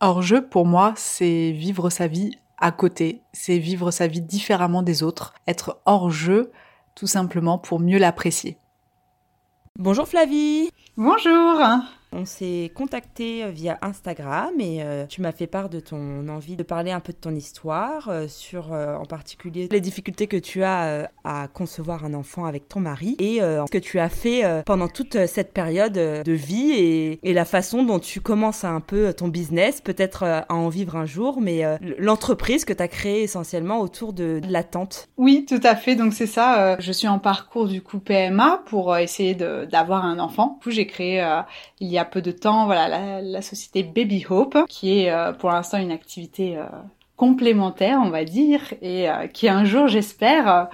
[0.00, 5.02] Hors-jeu, pour moi, c'est vivre sa vie à côté, c'est vivre sa vie différemment des
[5.02, 6.52] autres, être hors-jeu,
[6.94, 8.58] tout simplement pour mieux l'apprécier.
[9.76, 10.70] Bonjour Flavie.
[10.96, 11.60] Bonjour
[12.12, 16.56] on s'est contacté euh, via Instagram et euh, tu m'as fait part de ton envie
[16.56, 20.62] de parler un peu de ton histoire, euh, sur en particulier les difficultés que tu
[20.62, 24.88] as à concevoir un enfant avec ton mari et ce que tu as fait pendant
[24.88, 29.80] toute cette période de vie et, la façon dont tu commences un peu ton business,
[29.80, 31.62] peut-être à en vivre un jour, mais
[31.98, 35.08] l'entreprise que tu as créée essentiellement autour de, de l'attente.
[35.16, 35.94] Oui, tout à fait.
[35.94, 36.78] Donc c'est ça.
[36.80, 40.58] je suis en parcours du coup PMA pour essayer d'avoir un enfant.
[40.58, 41.22] Du coup, j'ai créé
[41.80, 45.32] il y a a peu de temps, voilà, la, société Baby Hope, qui est euh,
[45.32, 46.64] pour l'instant une activité euh,
[47.16, 50.68] complémentaire, on va dire, et euh, qui un jour, j'espère,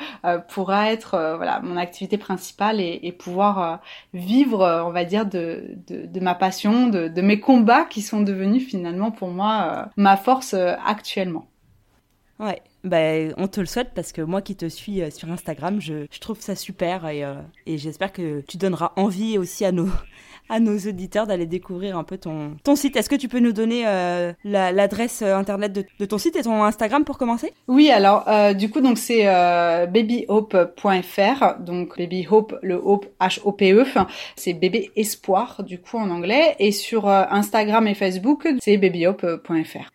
[0.48, 3.80] pourra être voilà mon activité principale et, pouvoir
[4.12, 5.76] vivre, on va dire, de,
[6.20, 11.46] ma passion, de, mes combats qui sont devenus finalement pour moi ma force actuellement.
[12.40, 16.06] Ouais, ben, on te le souhaite parce que moi qui te suis sur Instagram, je,
[16.10, 17.24] je trouve ça super et,
[17.64, 19.88] et j'espère que tu donneras envie aussi à nos,
[20.48, 22.96] à nos auditeurs d'aller découvrir un peu ton, ton site.
[22.96, 26.62] Est-ce que tu peux nous donner euh, l'adresse euh, internet de, ton site et ton
[26.62, 27.52] Instagram pour commencer?
[27.68, 33.72] Oui, alors euh, du coup donc c'est babyhope.fr, donc babyhope le hope H O P
[33.72, 33.84] E,
[34.36, 39.90] c'est bébé espoir du coup en anglais et sur Instagram et Facebook c'est babyhope.fr.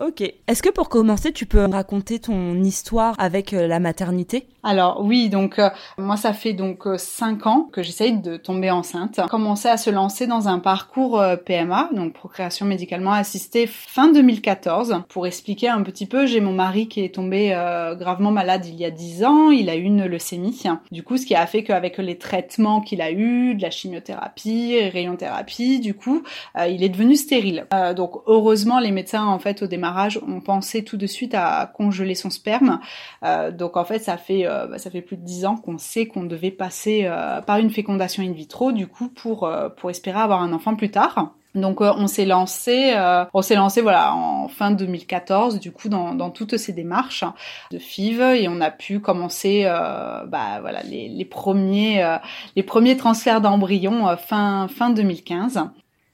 [0.00, 0.22] Ok.
[0.22, 4.48] Est-ce que pour commencer, tu peux raconter ton histoire avec euh, la maternité?
[4.64, 8.70] Alors oui, donc euh, moi ça fait donc euh, cinq ans que j'essaye de tomber
[8.70, 9.20] enceinte.
[9.22, 15.02] J'ai commencé à se lancer dans un parcours PMA, donc procréation médicalement assistée, fin 2014.
[15.08, 17.50] Pour expliquer un petit peu, j'ai mon mari qui est tombé
[17.98, 19.50] gravement malade il y a dix ans.
[19.50, 20.62] Il a eu une leucémie.
[20.90, 24.78] Du coup, ce qui a fait qu'avec les traitements qu'il a eu, de la chimiothérapie,
[24.92, 26.22] rayonthérapie, du coup,
[26.68, 27.66] il est devenu stérile.
[27.96, 29.91] donc heureusement, les médecins en fait au démarrage
[30.26, 32.80] on pensait tout de suite à congeler son sperme.
[33.24, 35.78] Euh, donc en fait, ça fait euh, bah, ça fait plus de dix ans qu'on
[35.78, 40.20] sait qu'on devait passer euh, par une fécondation in vitro, du coup pour pour espérer
[40.20, 41.34] avoir un enfant plus tard.
[41.54, 42.94] Donc on s'est lancé,
[43.34, 47.24] on s'est lancé voilà en fin 2014 du coup dans, toutes ces démarches
[47.70, 52.16] de FIV et on a pu commencer bah voilà les, premiers
[52.56, 55.62] les premiers transferts d'embryons fin fin 2015.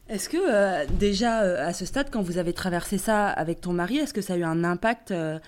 [0.09, 3.75] Est-ce que euh, déjà euh, à ce stade, quand vous avez traversé ça avec ton
[3.75, 5.39] mari, est-ce que ça a eu un impact euh,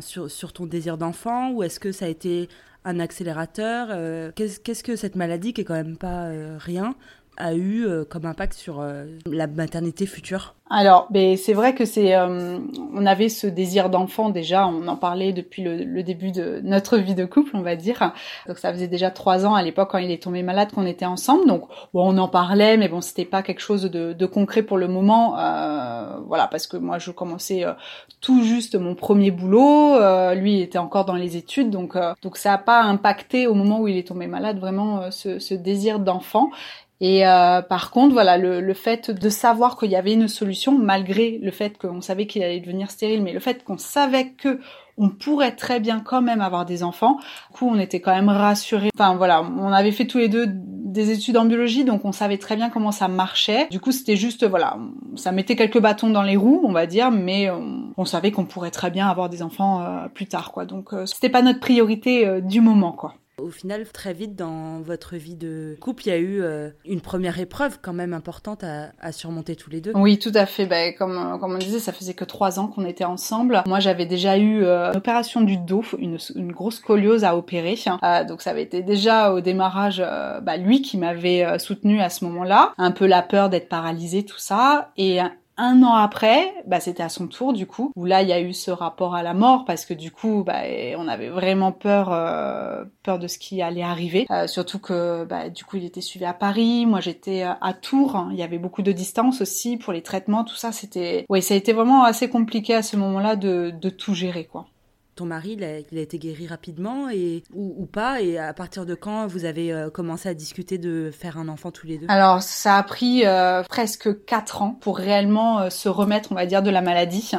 [0.00, 2.50] sur, ton désir d'enfant ou est-ce que ça a été
[2.84, 3.88] un accélérateur
[4.34, 6.94] Qu'est-ce que cette maladie, qui est quand même pas rien,
[7.36, 8.84] a eu comme impact sur
[9.26, 12.58] la maternité future alors, ben, c'est vrai que c'est, euh,
[12.94, 17.14] on avait ce désir d'enfant déjà, on en parlait depuis le, début de notre vie
[17.14, 18.12] de couple, on va dire.
[18.48, 21.04] Donc ça faisait déjà trois ans à l'époque quand il est tombé malade qu'on était
[21.04, 21.46] ensemble.
[21.46, 24.88] Donc bon, on en parlait, mais bon, c'était pas quelque chose de, concret pour le
[24.88, 25.38] moment.
[25.38, 27.74] Euh, voilà, parce que moi je commençais euh,
[28.22, 29.98] tout juste mon premier boulot,
[30.34, 33.80] lui il était encore dans les études, donc donc ça a pas impacté au moment
[33.80, 36.50] où il est tombé malade vraiment ce, ce désir d'enfant.
[37.00, 40.78] Et euh, par contre, voilà, le, le fait de savoir qu'il y avait une solution,
[40.78, 44.60] malgré le fait qu'on savait qu'il allait devenir stérile, mais le fait qu'on savait que
[44.96, 47.16] on pourrait très bien quand même avoir des enfants.
[47.50, 48.90] Du coup, on était quand même rassurés.
[48.96, 52.38] Enfin voilà, on avait fait tous les deux des études en biologie, donc on savait
[52.38, 53.66] très bien comment ça marchait.
[53.70, 54.78] Du coup, c'était juste voilà,
[55.16, 57.50] ça mettait quelques bâtons dans les roues, on va dire, mais
[57.96, 60.64] on, savait qu'on pourrait très bien avoir des enfants euh, plus tard, quoi.
[60.66, 63.14] Donc euh, c'était pas notre priorité euh, du moment, quoi.
[63.38, 67.00] Au final, très vite dans votre vie de couple, il y a eu euh, une
[67.00, 69.92] première épreuve quand même importante à, surmonter tous les deux.
[69.94, 70.94] Oui, tout à fait.
[70.94, 73.62] Comme, comme on disait, ça faisait que trois ans qu'on était ensemble.
[73.66, 77.78] Moi, j'avais déjà eu euh, une opération du dos, une, une grosse scoliose à opérer.
[78.02, 79.98] Euh, donc ça avait été déjà au démarrage
[80.42, 82.72] bah, lui qui m'avait soutenu à ce moment-là.
[82.78, 84.92] Un peu la peur d'être paralysée, tout ça.
[84.96, 85.20] Et
[85.56, 88.40] un an après, bah, c'était à son tour du coup, où là il y a
[88.40, 90.62] eu ce rapport à la mort parce que du coup, bah,
[90.96, 94.26] on avait vraiment peur, euh, peur de ce qui allait arriver.
[94.30, 98.28] Euh, surtout que bah, du coup il était suivi à Paris, moi j'étais à Tours,
[98.30, 100.72] il y avait beaucoup de distance aussi pour les traitements, tout ça.
[100.72, 104.44] C'était, ouais, ça a été vraiment assez compliqué à ce moment-là de, de tout gérer
[104.44, 104.66] quoi
[105.14, 109.26] ton mari, il a, été guéri rapidement et, ou, pas Et à partir de quand
[109.26, 112.06] vous avez euh, commencé à discuter de faire un enfant tous les deux?
[112.08, 116.46] Alors, ça a pris euh, presque quatre ans pour réellement euh, se remettre, on va
[116.46, 117.32] dire, de la maladie.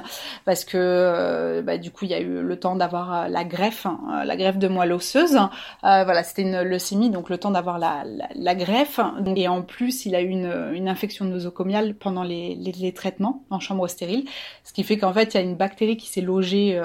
[0.45, 4.23] Parce que, bah, du coup, il y a eu le temps d'avoir la greffe, hein,
[4.25, 5.37] la greffe de moelle osseuse.
[5.81, 8.03] voilà, c'était une leucémie, donc le temps d'avoir la,
[8.35, 8.99] la, greffe.
[9.35, 13.43] Et en plus, il a eu une, une infection nosocomiale pendant les, les, les, traitements
[13.49, 14.25] en chambre stérile.
[14.63, 16.81] Ce qui fait qu'en fait, il y a une bactérie qui s'est logée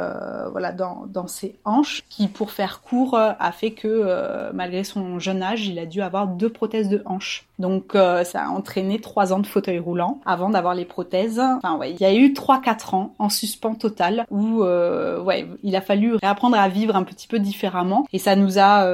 [0.50, 5.66] voilà, dans, ses hanches, qui, pour faire court, a fait que malgré son jeune âge,
[5.66, 7.46] il a dû avoir deux prothèses de hanches.
[7.58, 11.40] Donc ça a entraîné trois ans de fauteuil roulant avant d'avoir les prothèses.
[11.40, 15.76] Enfin ouais, il y a eu trois quatre ans en suspens total où ouais, il
[15.76, 18.86] a fallu réapprendre à vivre un petit peu différemment et ça nous a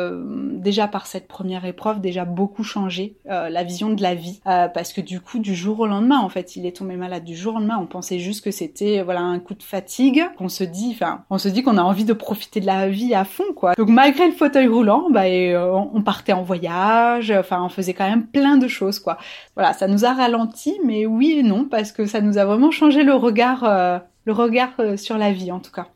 [0.55, 5.01] déjà par cette première épreuve déjà beaucoup changé la vision de la vie parce que
[5.01, 7.59] du coup du jour au lendemain en fait, il est tombé malade du jour au
[7.59, 7.79] lendemain.
[7.81, 10.25] On pensait juste que c'était voilà un coup de fatigue.
[10.41, 13.15] On se dit, enfin, on se dit qu'on a envie de profiter de la vie
[13.15, 13.75] à fond, quoi.
[13.75, 17.31] Donc malgré le fauteuil roulant, bah, euh, on partait en voyage.
[17.31, 19.19] Enfin, on faisait quand même plein de choses, quoi.
[19.55, 22.71] Voilà, ça nous a ralenti, mais oui et non parce que ça nous a vraiment
[22.71, 25.89] changé le regard, euh, le regard euh, sur la vie en tout cas.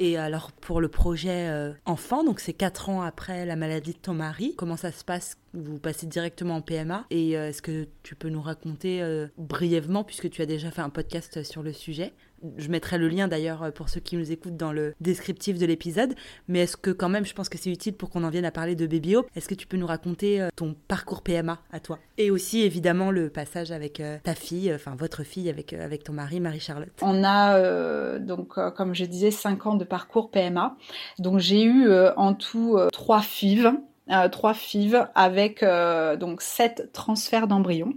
[0.00, 1.50] Et alors pour le projet
[1.84, 5.36] enfant, donc c'est quatre ans après la maladie de ton mari, comment ça se passe?
[5.54, 9.02] Vous passez directement en PMA et est-ce que tu peux nous raconter
[9.38, 12.12] brièvement, puisque tu as déjà fait un podcast sur le sujet,
[12.56, 15.66] je mettrai le lien d'ailleurs euh, pour ceux qui nous écoutent dans le descriptif de
[15.66, 16.14] l'épisode.
[16.48, 18.50] Mais est-ce que quand même, je pense que c'est utile pour qu'on en vienne à
[18.50, 21.80] parler de Baby Hope, est-ce que tu peux nous raconter euh, ton parcours PMA à
[21.80, 21.98] toi?
[22.16, 26.12] Et aussi évidemment le passage avec euh, ta fille, enfin votre fille avec, avec ton
[26.12, 26.92] mari, Marie-Charlotte.
[27.02, 30.76] On a donc, comme je disais, 5 ans de parcours PMA.
[31.18, 33.72] Donc j'ai eu en tout trois FIV.
[34.10, 37.92] Euh, trois FIV avec euh, donc sept transferts d'embryons.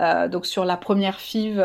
[0.00, 1.62] Euh, donc sur la première FIV,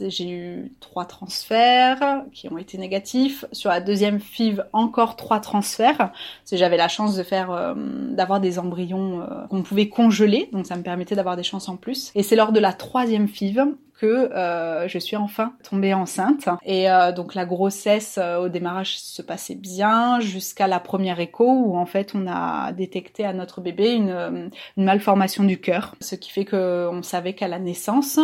[0.00, 3.44] j'ai eu trois transferts qui ont été négatifs.
[3.52, 6.12] Sur la deuxième FIV, encore trois transferts.
[6.50, 11.14] J'avais la chance de faire, d'avoir des embryons qu'on pouvait congeler, donc ça me permettait
[11.14, 12.12] d'avoir des chances en plus.
[12.14, 13.66] Et c'est lors de la troisième FIV
[13.96, 16.48] que euh, je suis enfin tombée enceinte.
[16.64, 21.44] Et euh, donc la grossesse euh, au démarrage se passait bien jusqu'à la première écho
[21.44, 26.14] où en fait on a détecté à notre bébé une, une malformation du cœur, ce
[26.14, 28.18] qui fait que on savait qu'à la naissance,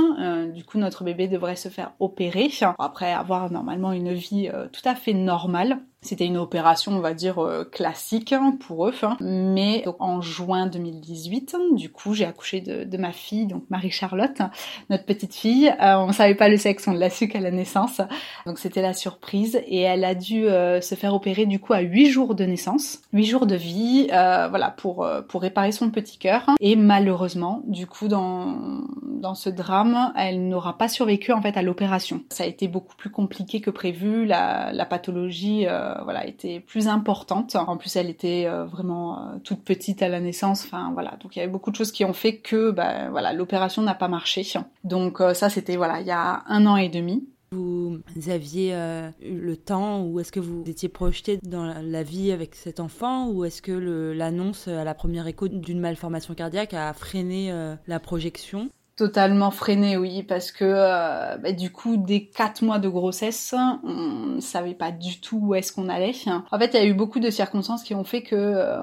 [0.53, 4.95] du coup notre bébé devrait se faire opérer après avoir normalement une vie tout à
[4.95, 5.79] fait normale.
[6.03, 8.95] C'était une opération, on va dire, euh, classique hein, pour eux.
[9.03, 9.17] Hein.
[9.21, 14.43] Mais en juin 2018, du coup, j'ai accouché de, ma fille, donc Marie-Charlotte,
[14.91, 15.69] notre petite fille.
[15.81, 18.01] Euh, on savait pas le sexe, on l'a su qu'à la naissance.
[18.47, 19.61] Donc c'était la surprise.
[19.67, 23.01] Et elle a dû euh, se faire opérer du coup à 8 jours de naissance,
[23.13, 26.47] 8 jours de vie, voilà, pour, pour réparer son petit cœur.
[26.61, 31.63] Et malheureusement, du coup, dans, dans ce drame, elle n'aura pas survécu en fait à
[31.63, 32.23] l'opération.
[32.31, 34.27] Ça a été beaucoup plus compliqué que prévu.
[34.27, 37.57] La, la pathologie euh, voilà, était plus importante.
[37.57, 40.65] En plus, elle était euh, vraiment euh, toute petite à la naissance.
[40.65, 41.17] Enfin, voilà.
[41.21, 43.95] Donc, il y avait beaucoup de choses qui ont fait que, bah, voilà, l'opération n'a
[43.95, 44.43] pas marché.
[44.85, 47.29] Donc, ça, c'était, voilà, il y a un an et demi.
[47.53, 48.73] Vous aviez
[49.21, 53.29] eu le temps ou est-ce que vous étiez projeté dans la vie avec cet enfant
[53.29, 57.53] ou est-ce que l'annonce à la première écho d'une malformation cardiaque a freiné
[57.87, 58.71] la projection?
[58.95, 63.55] Totalement freiné, oui, parce que euh, bah, du coup, dès quatre mois de grossesse,
[63.85, 66.13] on savait pas du tout où est-ce qu'on allait.
[66.51, 68.83] En fait, il y a eu beaucoup de circonstances qui ont fait que euh,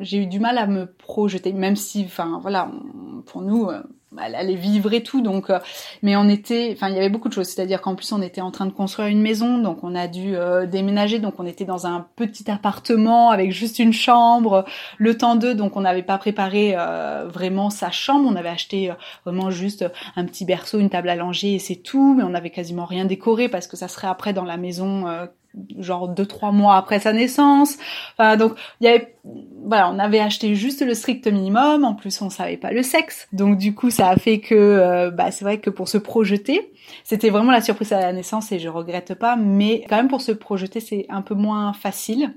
[0.00, 2.68] j'ai eu du mal à me projeter, même si, enfin, voilà,
[3.26, 3.80] pour nous, euh,
[4.22, 5.58] elle allait vivre et tout donc euh,
[6.02, 7.48] mais on était enfin il y avait beaucoup de choses.
[7.48, 10.36] C'est-à-dire qu'en plus on était en train de construire une maison donc on a dû
[10.36, 11.18] euh, déménager.
[11.18, 14.64] Donc on était dans un petit appartement avec juste une chambre
[14.98, 15.54] le temps d'eux.
[15.54, 18.28] Donc on n'avait pas préparé euh, vraiment sa chambre.
[18.30, 18.92] On avait acheté
[19.24, 19.84] vraiment juste
[20.16, 22.14] un petit berceau une table à langer et c'est tout.
[22.14, 25.06] Mais on n'avait quasiment rien décoré parce que ça serait après dans la maison
[25.78, 27.76] genre deux trois mois après sa naissance.
[28.16, 29.14] Enfin donc il y avait
[29.66, 31.84] voilà, on avait acheté juste le strict minimum.
[31.84, 33.28] En plus on savait pas le sexe.
[33.32, 36.72] Donc du coup ça a fait que euh, bah c'est vrai que pour se projeter,
[37.04, 39.36] c'était vraiment la surprise à la naissance et je regrette pas.
[39.36, 42.34] Mais quand même pour se projeter c'est un peu moins facile.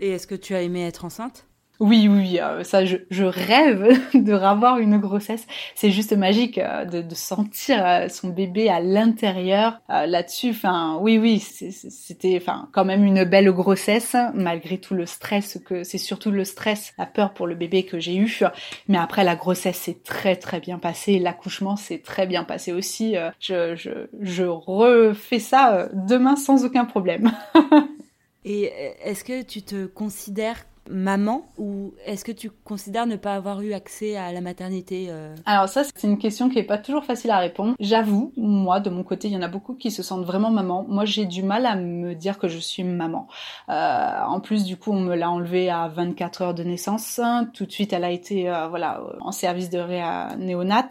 [0.00, 1.46] Et est-ce que tu as aimé être enceinte?
[1.80, 5.44] Oui, oui, euh, ça, je, je, rêve de revoir une grossesse.
[5.74, 10.50] C'est juste magique euh, de, de, sentir euh, son bébé à l'intérieur là-dessus.
[10.50, 15.82] Enfin, oui, oui, c'était, enfin, quand même une belle grossesse malgré tout le stress que
[15.82, 18.40] c'est surtout le stress, la peur pour le bébé que j'ai eu.
[18.86, 21.18] Mais après, la grossesse s'est très très bien passée.
[21.18, 23.16] L'accouchement s'est très bien passé aussi.
[23.40, 23.90] Je, je,
[24.20, 27.32] je refais ça demain sans aucun problème.
[28.44, 28.70] Et
[29.02, 33.72] est-ce que tu te considères maman ou est-ce que tu considères ne pas avoir eu
[33.72, 35.34] accès à la maternité euh?
[35.46, 37.74] Alors ça, c'est une question qui est pas toujours facile à répondre.
[37.80, 40.84] J'avoue, moi, de mon côté, il y en a beaucoup qui se sentent vraiment maman.
[40.88, 43.28] Moi, j'ai du mal à me dire que je suis maman.
[43.68, 47.20] Euh, en plus, du coup, on me l'a enlevée à 24 heures de naissance.
[47.54, 50.88] Tout de suite, elle a été euh, voilà en service de réa néonat.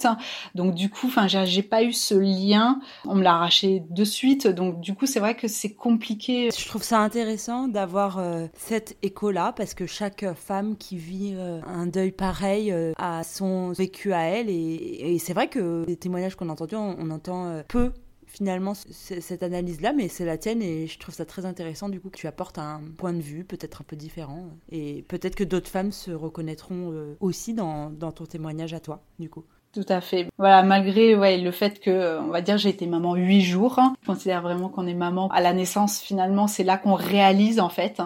[0.55, 2.79] Donc du coup, enfin, j'ai pas eu ce lien.
[3.05, 4.47] On me l'a arraché de suite.
[4.47, 6.49] Donc du coup, c'est vrai que c'est compliqué.
[6.57, 8.19] Je trouve ça intéressant d'avoir
[8.55, 13.23] cette écho là parce que chaque femme qui vit euh, un deuil pareil euh, a
[13.23, 14.49] son vécu à elle.
[14.49, 17.91] Et, c'est vrai que les témoignages qu'on a entendus, on, entend euh, peu
[18.25, 22.09] finalement cette analyse-là, mais c'est la tienne et je trouve ça très intéressant du coup
[22.09, 25.69] que tu apportes un point de vue peut-être un peu différent et peut-être que d'autres
[25.69, 29.43] femmes se reconnaîtront aussi dans, ton témoignage à toi du coup.
[29.71, 30.29] Tout à fait.
[30.39, 34.41] Voilà, malgré le fait que, on va dire, j'ai été maman huit jours, je considère
[34.41, 35.99] vraiment qu'on est maman à la naissance.
[35.99, 38.01] Finalement, c'est là qu'on réalise en fait.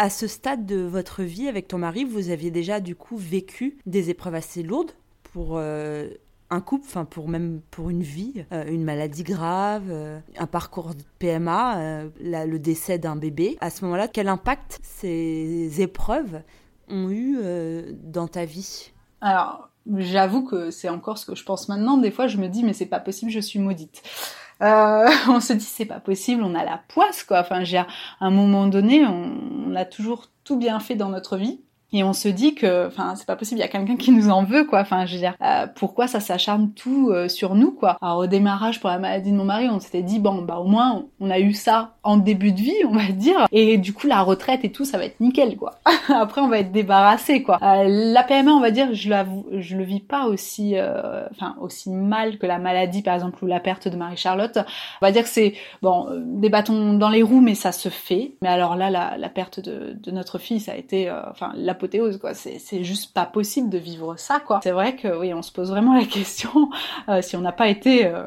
[0.00, 3.78] À ce stade de votre vie avec ton mari, vous aviez déjà du coup vécu
[3.84, 4.92] des épreuves assez lourdes
[5.32, 6.08] pour euh,
[6.50, 10.94] un couple, enfin pour même pour une vie, euh, une maladie grave, euh, un parcours
[10.94, 13.58] de PMA, le décès d'un bébé.
[13.60, 16.42] À ce moment-là, quel impact ces épreuves
[16.88, 17.36] ont eu
[17.92, 18.92] dans ta vie?
[19.20, 21.96] Alors, j'avoue que c'est encore ce que je pense maintenant.
[21.96, 24.00] Des fois, je me dis, mais c'est pas possible, je suis maudite.
[24.62, 27.40] Euh, on se dit, c'est pas possible, on a la poisse, quoi.
[27.40, 27.86] Enfin, à
[28.20, 31.60] un moment donné, on a toujours tout bien fait dans notre vie
[31.92, 34.28] et on se dit que enfin c'est pas possible il y a quelqu'un qui nous
[34.28, 34.80] en veut quoi.
[34.80, 37.96] Enfin je veux dire euh, pourquoi ça s'acharne tout euh, sur nous quoi?
[38.02, 40.64] Alors au démarrage pour la maladie de mon mari on s'était dit bon bah au
[40.64, 43.46] moins on a eu ça en début de vie on va dire.
[43.52, 45.78] Et du coup la retraite et tout ça va être nickel quoi.
[46.08, 47.58] Après on va être débarrassé quoi.
[47.62, 49.08] Euh, la PMA on va dire je
[49.58, 50.74] je le vis pas aussi
[51.30, 54.58] enfin aussi mal que la maladie par exemple ou la perte de Marie Charlotte
[55.00, 58.32] on va dire que c'est bon des bâtons dans les roues mais ça se fait.
[58.42, 61.77] Mais alors là la, la perte de, de notre fille ça a été enfin la
[62.34, 64.60] C'est juste pas possible de vivre ça, quoi.
[64.62, 66.70] C'est vrai que oui, on se pose vraiment la question
[67.08, 68.26] euh, si on n'a pas été euh,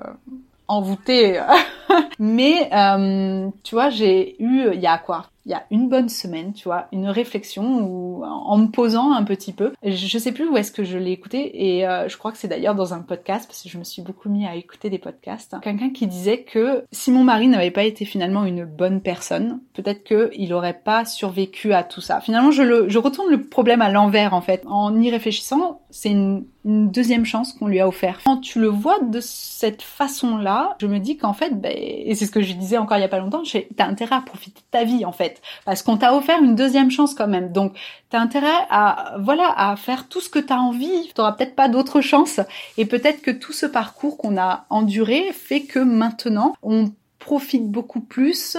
[0.67, 1.41] envoûté.
[2.19, 5.27] Mais euh, tu vois, j'ai eu il y a quoi?
[5.45, 9.23] Il y a une bonne semaine, tu vois, une réflexion où, en me posant un
[9.23, 12.31] petit peu, je sais plus où est-ce que je l'ai écouté et euh, je crois
[12.31, 14.89] que c'est d'ailleurs dans un podcast parce que je me suis beaucoup mis à écouter
[14.89, 15.55] des podcasts.
[15.61, 20.03] Quelqu'un qui disait que si mon mari n'avait pas été finalement une bonne personne, peut-être
[20.03, 22.21] qu'il aurait pas survécu à tout ça.
[22.21, 24.63] Finalement, je, retourne le problème à l'envers en fait.
[24.67, 28.19] En y réfléchissant, c'est une, deuxième chance qu'on lui a offert.
[28.23, 32.27] Quand tu le vois de cette façon-là, je me dis qu'en fait, ben, et c'est
[32.27, 33.41] ce que je disais encore il y a pas longtemps,
[33.75, 35.30] t'as intérêt à profiter de ta vie en fait
[35.65, 37.51] parce qu'on t'a offert une deuxième chance quand même.
[37.51, 37.77] Donc,
[38.09, 41.11] t'as intérêt à, voilà, à faire tout ce que t'as envie.
[41.13, 42.39] T'auras peut-être pas d'autre chance.
[42.77, 48.01] Et peut-être que tout ce parcours qu'on a enduré fait que maintenant, on profite beaucoup
[48.01, 48.57] plus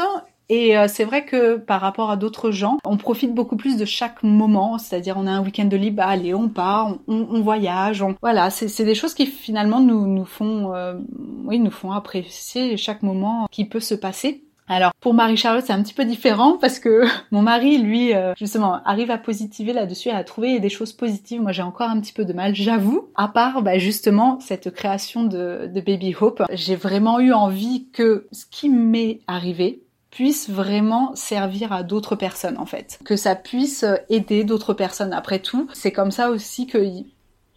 [0.53, 3.87] et euh, c'est vrai que par rapport à d'autres gens, on profite beaucoup plus de
[3.87, 4.77] chaque moment.
[4.77, 8.05] C'est-à-dire, on a un week-end de libre, bah, allez, on part, on, voyage.
[8.21, 10.99] Voilà, c'est des choses qui finalement nous, nous font, euh,
[11.47, 14.45] oui, nous font apprécier chaque moment qui peut se passer.
[14.69, 18.81] Alors pour Marie-Charlotte, c'est un petit peu différent parce que mon mari, lui, euh, justement,
[18.85, 21.43] arrive à positiver là-dessus, à trouver des choses positives.
[21.43, 23.09] Moi, j'ai encore un petit peu de mal, j'avoue.
[23.15, 28.29] À part, bah, justement, cette création de, de Baby Hope, j'ai vraiment eu envie que
[28.33, 33.85] ce qui m'est arrivé, puisse vraiment servir à d'autres personnes en fait, que ça puisse
[34.11, 35.15] aider d'autres personnes.
[35.15, 36.79] Après tout, c'est comme ça aussi que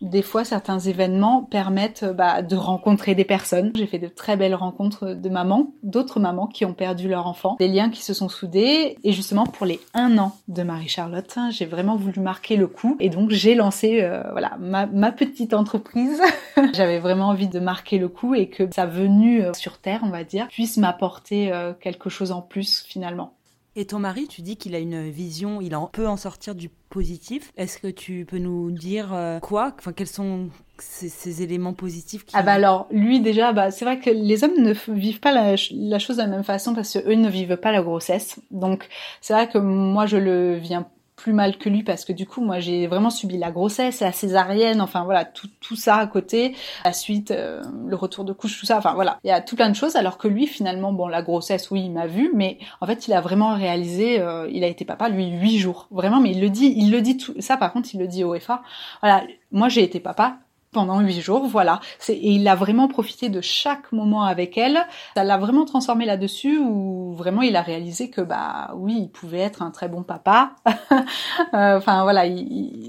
[0.06, 3.72] des fois, certains événements permettent euh, bah, de rencontrer des personnes.
[3.76, 7.56] J'ai fait de très belles rencontres de mamans, d'autres mamans qui ont perdu leur enfant,
[7.60, 8.98] des liens qui se sont soudés.
[9.04, 12.96] Et justement, pour les un an de Marie-Charlotte, hein, j'ai vraiment voulu marquer le coup.
[13.00, 16.22] Et donc, j'ai lancé euh, voilà ma, petite entreprise.
[16.74, 20.10] J'avais vraiment envie de marquer le coup et que sa venue euh, sur Terre, on
[20.10, 23.35] va dire, puisse m'apporter quelque chose en plus finalement.
[23.78, 26.70] Et ton mari, tu dis qu'il a une vision, il en peut en sortir du
[26.70, 27.52] positif.
[27.58, 29.74] Est-ce que tu peux nous dire euh, quoi?
[29.78, 32.36] Enfin, quels sont ces, éléments positifs qui...
[32.38, 35.56] Ah bah alors, lui déjà, bah, c'est vrai que les hommes ne vivent pas la,
[35.72, 38.40] la chose de la même façon parce que eux ne vivent pas la grossesse.
[38.50, 38.88] Donc,
[39.20, 42.42] c'est vrai que moi, je le viens plus mal que lui parce que du coup
[42.42, 46.56] moi j'ai vraiment subi la grossesse, la césarienne, enfin voilà tout, tout ça à côté,
[46.84, 49.20] la suite, euh, le retour de couche, tout ça, enfin voilà.
[49.24, 51.84] Il y a tout plein de choses alors que lui finalement bon la grossesse oui
[51.86, 55.10] il m'a vu mais en fait il a vraiment réalisé, euh, il a été papa
[55.10, 55.88] lui huit jours.
[55.92, 58.24] Vraiment mais il le dit, il le dit tout ça par contre il le dit
[58.24, 58.62] au FA,
[59.02, 60.38] voilà moi j'ai été papa
[60.76, 61.80] pendant huit jours, voilà.
[62.10, 64.86] Et il a vraiment profité de chaque moment avec elle.
[65.16, 69.40] Ça l'a vraiment transformé là-dessus, où vraiment il a réalisé que bah oui, il pouvait
[69.40, 70.52] être un très bon papa.
[71.54, 72.24] Euh, enfin voilà,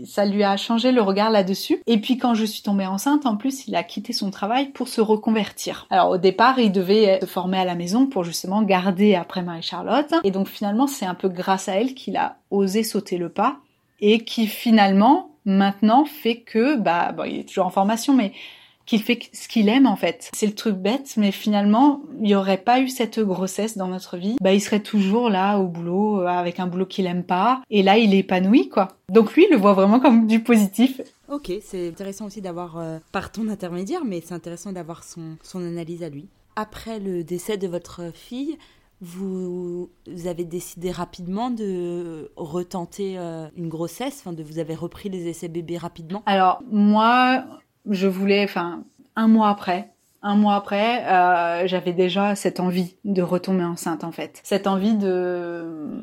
[0.06, 1.82] ça lui a changé le regard là-dessus.
[1.86, 4.88] Et puis quand je suis tombée enceinte, en plus, il a quitté son travail pour
[4.88, 5.86] se reconvertir.
[5.90, 10.14] Alors au départ, il devait se former à la maison pour justement garder après Marie-Charlotte.
[10.24, 13.58] Et donc finalement, c'est un peu grâce à elle qu'il a osé sauter le pas
[14.00, 18.32] et qui finalement maintenant fait que, bah, il est toujours en formation, mais
[18.86, 20.30] qu'il fait ce qu'il aime en fait.
[20.32, 24.16] C'est le truc bête, mais finalement, il n'y aurait pas eu cette grossesse dans notre
[24.16, 27.62] vie, bah il serait toujours là au boulot euh, avec un boulot qu'il aime pas,
[27.68, 28.88] et là il est épanoui quoi.
[29.10, 31.00] Donc lui, il le voit vraiment comme du positif.
[31.28, 35.60] Ok, c'est intéressant aussi d'avoir euh, par ton intermédiaire, mais c'est intéressant d'avoir son, son
[35.66, 36.28] analyse à lui.
[36.54, 38.56] Après le décès de votre fille,
[39.00, 39.90] vous,
[40.24, 45.48] avez décidé rapidement de retenter euh, une grossesse, enfin de vous avez repris les essais
[45.48, 46.22] bébés rapidement?
[46.26, 47.44] Alors moi,
[47.88, 48.84] je voulais, enfin
[49.16, 49.92] un mois après,
[50.26, 54.94] un mois après, euh, j'avais déjà cette envie de retomber enceinte en fait, cette envie
[54.94, 56.02] de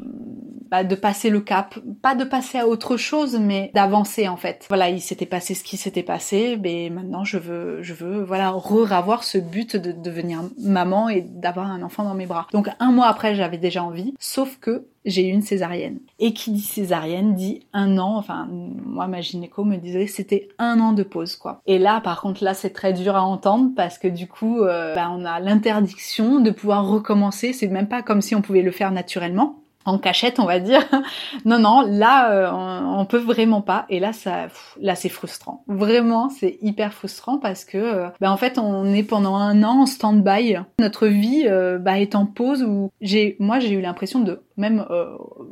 [0.72, 4.66] bah, de passer le cap, pas de passer à autre chose, mais d'avancer en fait.
[4.70, 8.50] Voilà, il s'était passé ce qui s'était passé, mais maintenant je veux, je veux, voilà,
[8.52, 12.48] re-avoir ce but de devenir maman et d'avoir un enfant dans mes bras.
[12.54, 16.00] Donc un mois après, j'avais déjà envie, sauf que j'ai eu une césarienne.
[16.20, 20.80] Et qui dit césarienne dit un an, enfin moi ma gynéco me disait c'était un
[20.80, 21.62] an de pause quoi.
[21.66, 24.96] Et là par contre là c'est très dur à entendre parce que du coup euh,
[24.96, 28.72] bah, on a l'interdiction de pouvoir recommencer, c'est même pas comme si on pouvait le
[28.72, 30.82] faire naturellement en cachette, on va dire.
[31.46, 33.86] non, non, là, euh, on, peut vraiment pas.
[33.90, 34.48] Et là, ça,
[34.80, 35.64] là, c'est frustrant.
[35.68, 39.82] Vraiment, c'est hyper frustrant parce que, euh, bah, en fait, on est pendant un an
[39.82, 40.58] en stand-by.
[40.80, 42.64] Notre vie euh, bah, est en pause.
[42.64, 44.86] Où j'ai, moi, j'ai eu l'impression de même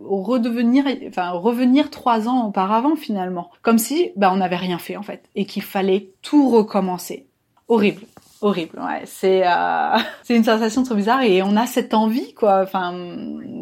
[0.05, 5.01] redevenir, enfin, revenir trois ans auparavant finalement, comme si, bah, on n'avait rien fait en
[5.01, 7.25] fait, et qu'il fallait tout recommencer.
[7.67, 8.01] Horrible
[8.41, 8.79] horrible.
[8.79, 12.93] Ouais, c'est euh, c'est une sensation trop bizarre et on a cette envie quoi, enfin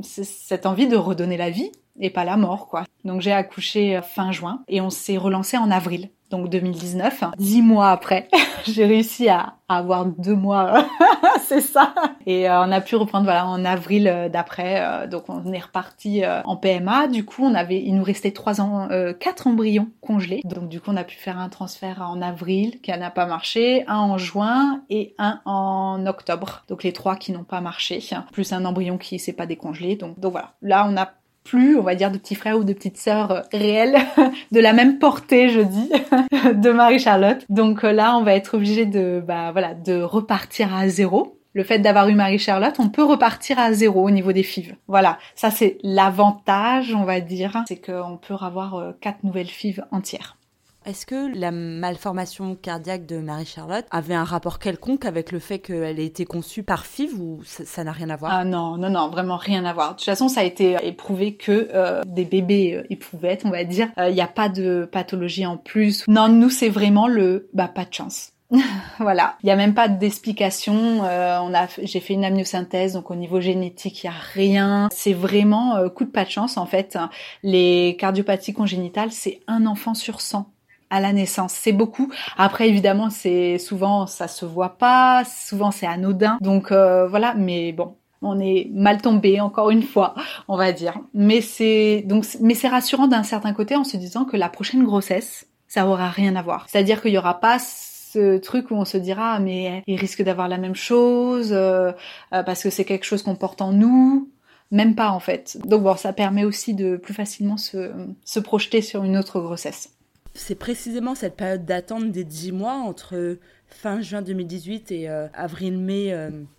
[0.03, 2.83] cette envie de redonner la vie et pas la mort quoi.
[3.05, 7.23] Donc j'ai accouché fin juin et on s'est relancé en avril donc 2019.
[7.37, 8.27] Dix mois après,
[8.67, 10.87] j'ai réussi à, avoir deux mois,
[11.43, 11.93] c'est ça.
[12.25, 14.81] Et euh, on a pu reprendre voilà en avril euh, d'après.
[14.81, 17.07] Euh, donc on est reparti en PMA.
[17.07, 18.87] Du coup, on avait, il nous restait trois ans,
[19.19, 20.41] quatre embryons congelés.
[20.43, 23.83] Donc du coup, on a pu faire un transfert en avril qui n'a pas marché,
[23.87, 26.63] un en juin et un en octobre.
[26.67, 29.95] Donc les trois qui n'ont pas marché, plus un embryon qui s'est pas décongelé.
[29.95, 30.53] Donc donc voilà.
[30.61, 31.09] Là, on a
[31.43, 33.97] plus, on va dire, de petits frères ou de petites sœurs euh, réels,
[34.51, 35.91] de la même portée, je dis,
[36.53, 37.45] de Marie-Charlotte.
[37.49, 41.35] Donc euh, là, on va être obligé de, bah voilà, de repartir à zéro.
[41.53, 44.75] Le fait d'avoir eu Marie-Charlotte, on peut repartir à zéro au niveau des fives.
[44.87, 49.83] Voilà, ça c'est l'avantage, on va dire, c'est qu'on peut avoir euh, quatre nouvelles fives
[49.91, 50.37] entières.
[50.85, 55.99] Est-ce que la malformation cardiaque de Marie-Charlotte avait un rapport quelconque avec le fait qu'elle
[55.99, 58.31] ait été conçue par FIV ou ça n'a rien à voir?
[58.33, 59.89] Ah non, non, non, vraiment rien à voir.
[59.89, 63.65] De toute façon, ça a été éprouvé que euh, des bébés euh, éprouvettes, on va
[63.65, 63.89] dire.
[63.97, 66.07] Il euh, n'y a pas de pathologie en plus.
[66.07, 68.31] Non, nous, c'est vraiment le bah pas de chance.
[68.99, 71.01] voilà, il n'y a même pas d'explication.
[71.01, 74.87] on a, j'ai fait une amniosynthèse, donc au niveau génétique, il y a rien.
[74.91, 76.97] C'est vraiment coup de pas de chance en fait.
[77.43, 80.49] Les cardiopathies congénitales, c'est un enfant sur 100
[80.89, 81.53] à la naissance.
[81.53, 82.11] C'est beaucoup.
[82.37, 86.37] Après, évidemment, c'est souvent ça se voit pas, souvent c'est anodin.
[86.41, 90.15] Donc euh, voilà, mais bon, on est mal tombé encore une fois,
[90.47, 90.99] on va dire.
[91.13, 94.83] Mais c'est donc mais c'est rassurant d'un certain côté en se disant que la prochaine
[94.83, 96.65] grossesse, ça aura rien à voir.
[96.69, 100.23] C'est-à-dire qu'il y aura pas ce truc où on se dira ah, mais il risque
[100.23, 101.91] d'avoir la même chose euh,
[102.33, 104.29] euh, parce que c'est quelque chose qu'on porte en nous
[104.71, 105.57] même pas en fait.
[105.65, 107.91] Donc bon, ça permet aussi de plus facilement se,
[108.23, 109.98] se projeter sur une autre grossesse
[110.39, 116.15] c'est précisément cette période d'attente des 10 mois entre fin juin 2018 et euh, avril-mai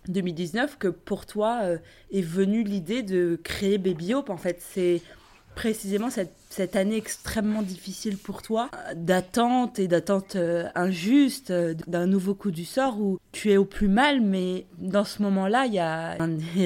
[0.07, 1.77] 2019 euh, que pour toi euh,
[2.11, 4.29] est venue l'idée de créer Baby Hope.
[4.29, 5.01] En fait, c'est
[5.55, 10.37] précisément cette, cette, année extrêmement difficile pour toi, d'attente et d'attente
[10.75, 15.21] injuste, d'un nouveau coup du sort où tu es au plus mal, mais dans ce
[15.23, 16.17] moment-là, il y, a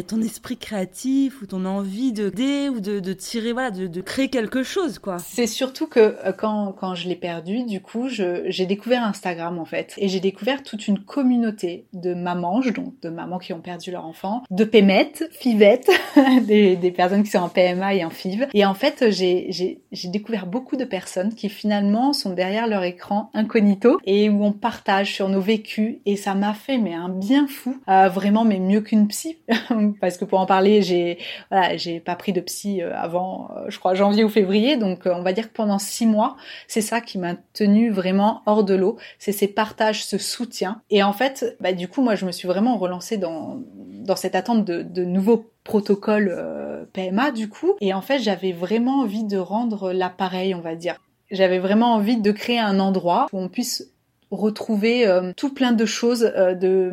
[0.08, 4.64] ton esprit créatif ou ton envie de d'aider ou de, tirer, voilà, de, créer quelque
[4.64, 5.18] chose, quoi.
[5.20, 9.66] C'est surtout que euh, quand, quand je l'ai perdu, du coup, j'ai découvert Instagram, en
[9.66, 9.94] fait.
[9.98, 14.06] Et j'ai découvert toute une communauté de mamans, donc de mamans qui ont perdu leur
[14.06, 15.92] enfant, de pémettes, fivettes,
[16.48, 18.48] des, des personnes qui sont en PMA et en FIV.
[18.54, 19.75] Et en fait, j'ai
[20.06, 25.14] découvert beaucoup de personnes qui finalement sont derrière leur écran incognito et où on partage
[25.14, 25.98] sur nos vécus.
[26.06, 29.38] Et ça m'a fait mais un bien fou, euh, vraiment mais mieux qu'une psy.
[30.02, 31.18] Parce que pour en parler j'ai
[31.50, 34.78] voilà j'ai pas pris de psy euh, avant euh, je crois janvier ou février.
[34.78, 36.36] Donc on va dire que pendant six mois
[36.68, 40.82] c'est ça qui m'a tenu vraiment hors de l'eau, c'est ces partages, ce soutien.
[40.90, 44.36] Et en fait bah du coup moi je me suis vraiment relancée dans dans cette
[44.36, 49.38] attente de, de nouveaux protocoles PMA du coup et en fait j'avais vraiment envie de
[49.38, 50.96] rendre l'appareil on va dire
[51.32, 53.92] j'avais vraiment envie de créer un endroit où on puisse
[54.32, 56.92] retrouver euh, tout plein de choses euh, de,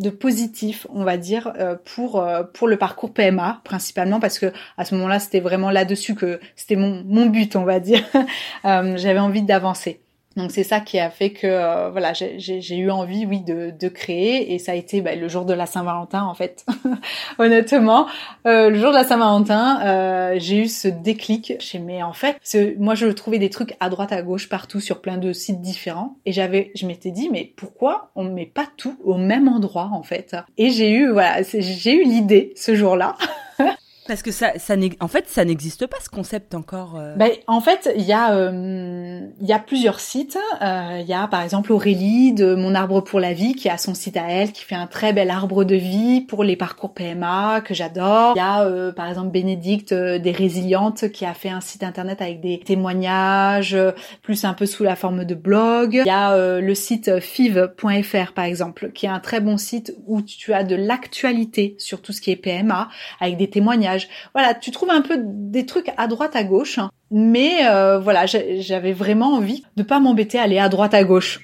[0.00, 4.84] de positifs, on va dire, euh, pour pour le parcours PMA principalement parce que à
[4.84, 8.04] ce moment-là, c'était vraiment là-dessus que c'était mon mon but, on va dire.
[8.64, 10.00] J'avais envie d'avancer.
[10.38, 14.54] Donc c'est ça qui a fait que euh, voilà j'ai eu envie oui de, créer.
[14.54, 16.64] Et ça a été bah, le jour de la Saint-Valentin en fait.
[17.38, 18.06] Honnêtement
[18.46, 22.36] euh, le jour de la Saint-Valentin euh, j'ai eu ce déclic chez mais en fait
[22.78, 26.16] moi je trouvais des trucs à droite à gauche partout sur plein de sites différents.
[26.24, 30.04] Et j'avais je m'étais dit mais pourquoi on met pas tout au même endroit en
[30.04, 30.36] fait?
[30.56, 33.16] Et j'ai eu voilà j'ai eu l'idée ce jour-là
[34.08, 36.96] Parce que ça, ça en fait, ça n'existe pas ce concept encore.
[36.96, 37.14] Euh.
[37.16, 40.38] Ben, en fait, il y a, euh, y a plusieurs sites.
[40.62, 43.76] Euh, il y a par exemple Aurélie de Mon Arbre pour la Vie qui a
[43.76, 46.94] son site à elle, qui fait un très bel arbre de vie pour les parcours
[46.94, 48.32] PMA que j'adore.
[48.34, 52.40] Il y a par exemple Bénédicte des Résilientes qui a fait un site internet avec
[52.40, 53.76] des témoignages,
[54.22, 56.00] plus un peu sous la forme de blog.
[56.02, 60.22] Il y a le site fiv.fr par exemple, qui est un très bon site où
[60.22, 62.88] tu as de l'actualité sur tout ce qui est PMA
[63.20, 63.97] avec des témoignages.
[64.34, 66.90] Voilà, tu trouves un peu des trucs à droite à gauche, hein.
[67.10, 71.40] mais euh, voilà, j'avais vraiment envie de pas m'embêter à aller à droite à gauche.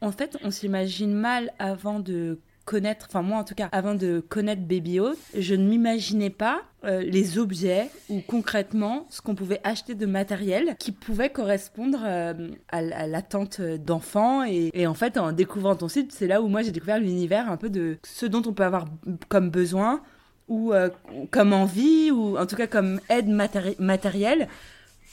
[0.00, 4.20] En fait, on s'imagine mal avant de connaître, enfin moi en tout cas, avant de
[4.20, 5.00] connaître Baby
[5.36, 10.76] je ne m'imaginais pas euh, les objets ou concrètement ce qu'on pouvait acheter de matériel
[10.78, 14.44] qui pouvait correspondre euh, à, l'attente d'enfants.
[14.44, 17.50] Et, et, en fait, en découvrant ton site, c'est là où moi j'ai découvert l'univers
[17.50, 18.86] un peu de ce dont on peut avoir
[19.28, 20.02] comme besoin
[20.48, 20.90] ou euh,
[21.30, 23.28] comme envie, ou en tout cas comme aide
[23.78, 24.48] matérielle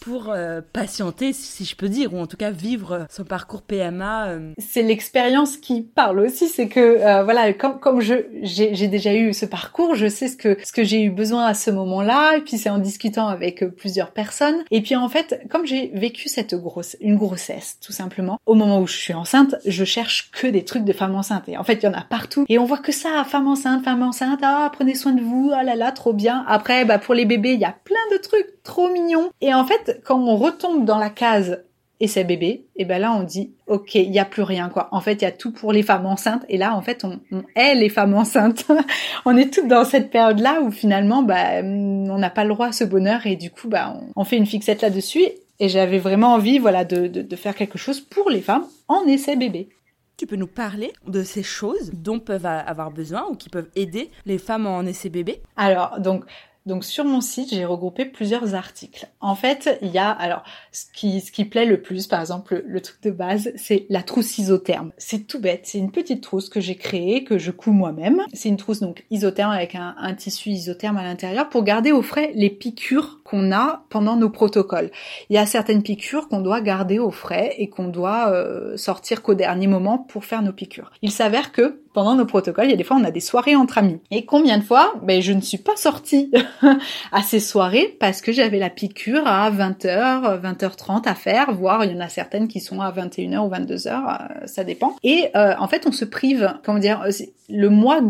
[0.02, 4.30] pour euh, patienter, si je peux dire, ou en tout cas vivre son parcours PMA.
[4.30, 4.52] Euh.
[4.58, 9.32] C'est l'expérience qui parle aussi, c'est que euh, voilà, comme, comme je j'ai déjà eu
[9.34, 12.42] ce parcours, je sais ce que ce que j'ai eu besoin à ce moment-là, et
[12.42, 16.56] puis c'est en discutant avec plusieurs personnes, et puis en fait, comme j'ai vécu cette
[16.56, 20.66] grosse une grossesse, tout simplement, au moment où je suis enceinte, je cherche que des
[20.66, 22.80] trucs de femme enceinte, et en fait il y en a partout, et on voit
[22.80, 26.14] que ça, femme enceinte, femme enceinte, ah prenez soin de vous, ah là là, trop
[26.14, 26.44] bien.
[26.48, 29.66] Après, bah pour les bébés, il y a plein de trucs trop mignons, et en
[29.66, 31.64] fait quand on retombe dans la case
[32.02, 34.90] et c'est bébé, et ben là on dit ok, il y a plus rien quoi.
[34.92, 37.20] En fait, il y a tout pour les femmes enceintes et là en fait on,
[37.56, 38.66] est les femmes enceintes.
[39.26, 42.68] on est toutes dans cette période là où finalement bah on n'a pas le droit
[42.68, 45.24] à ce bonheur et du coup bah on, fait une fixette là-dessus
[45.60, 49.36] et j'avais vraiment envie voilà de, de, faire quelque chose pour les femmes en essai
[49.36, 49.70] bébé.
[50.18, 54.10] Tu peux nous parler de ces choses dont peuvent avoir besoin ou qui peuvent aider
[54.26, 55.40] les femmes en essai bébé?
[55.56, 56.26] Alors donc
[56.66, 59.10] donc sur mon site, j'ai regroupé plusieurs articles.
[59.20, 62.64] En fait, il y a alors ce qui ce qui plaît le plus, par exemple,
[62.68, 64.92] le, truc de base, c'est la trousse isotherme.
[64.98, 68.22] C'est tout bête, c'est une petite trousse que j'ai créée, que je couds moi-même.
[68.34, 72.02] C'est une trousse donc isotherme avec un, un tissu isotherme à l'intérieur pour garder au
[72.02, 74.92] frais les piqûres qu'on a pendant nos protocoles.
[75.30, 79.22] Il y a certaines piqûres qu'on doit garder au frais et qu'on doit euh, sortir
[79.22, 80.92] qu'au dernier moment pour faire nos piqûres.
[81.02, 83.56] Il s'avère que pendant nos protocoles, il y a des fois on a des soirées
[83.56, 84.00] entre amis.
[84.12, 84.94] Et combien de fois?
[85.02, 86.30] Ben je ne suis pas sortie
[87.14, 91.94] à ces soirées parce que j'avais la piqûre à 20h, 20h30 à faire, voire il
[91.94, 94.98] y en a certaines qui sont à 21h ou 22h, euh, ça dépend.
[95.04, 97.06] Et euh, en fait, on se prive, comment dire,
[97.50, 98.02] le mois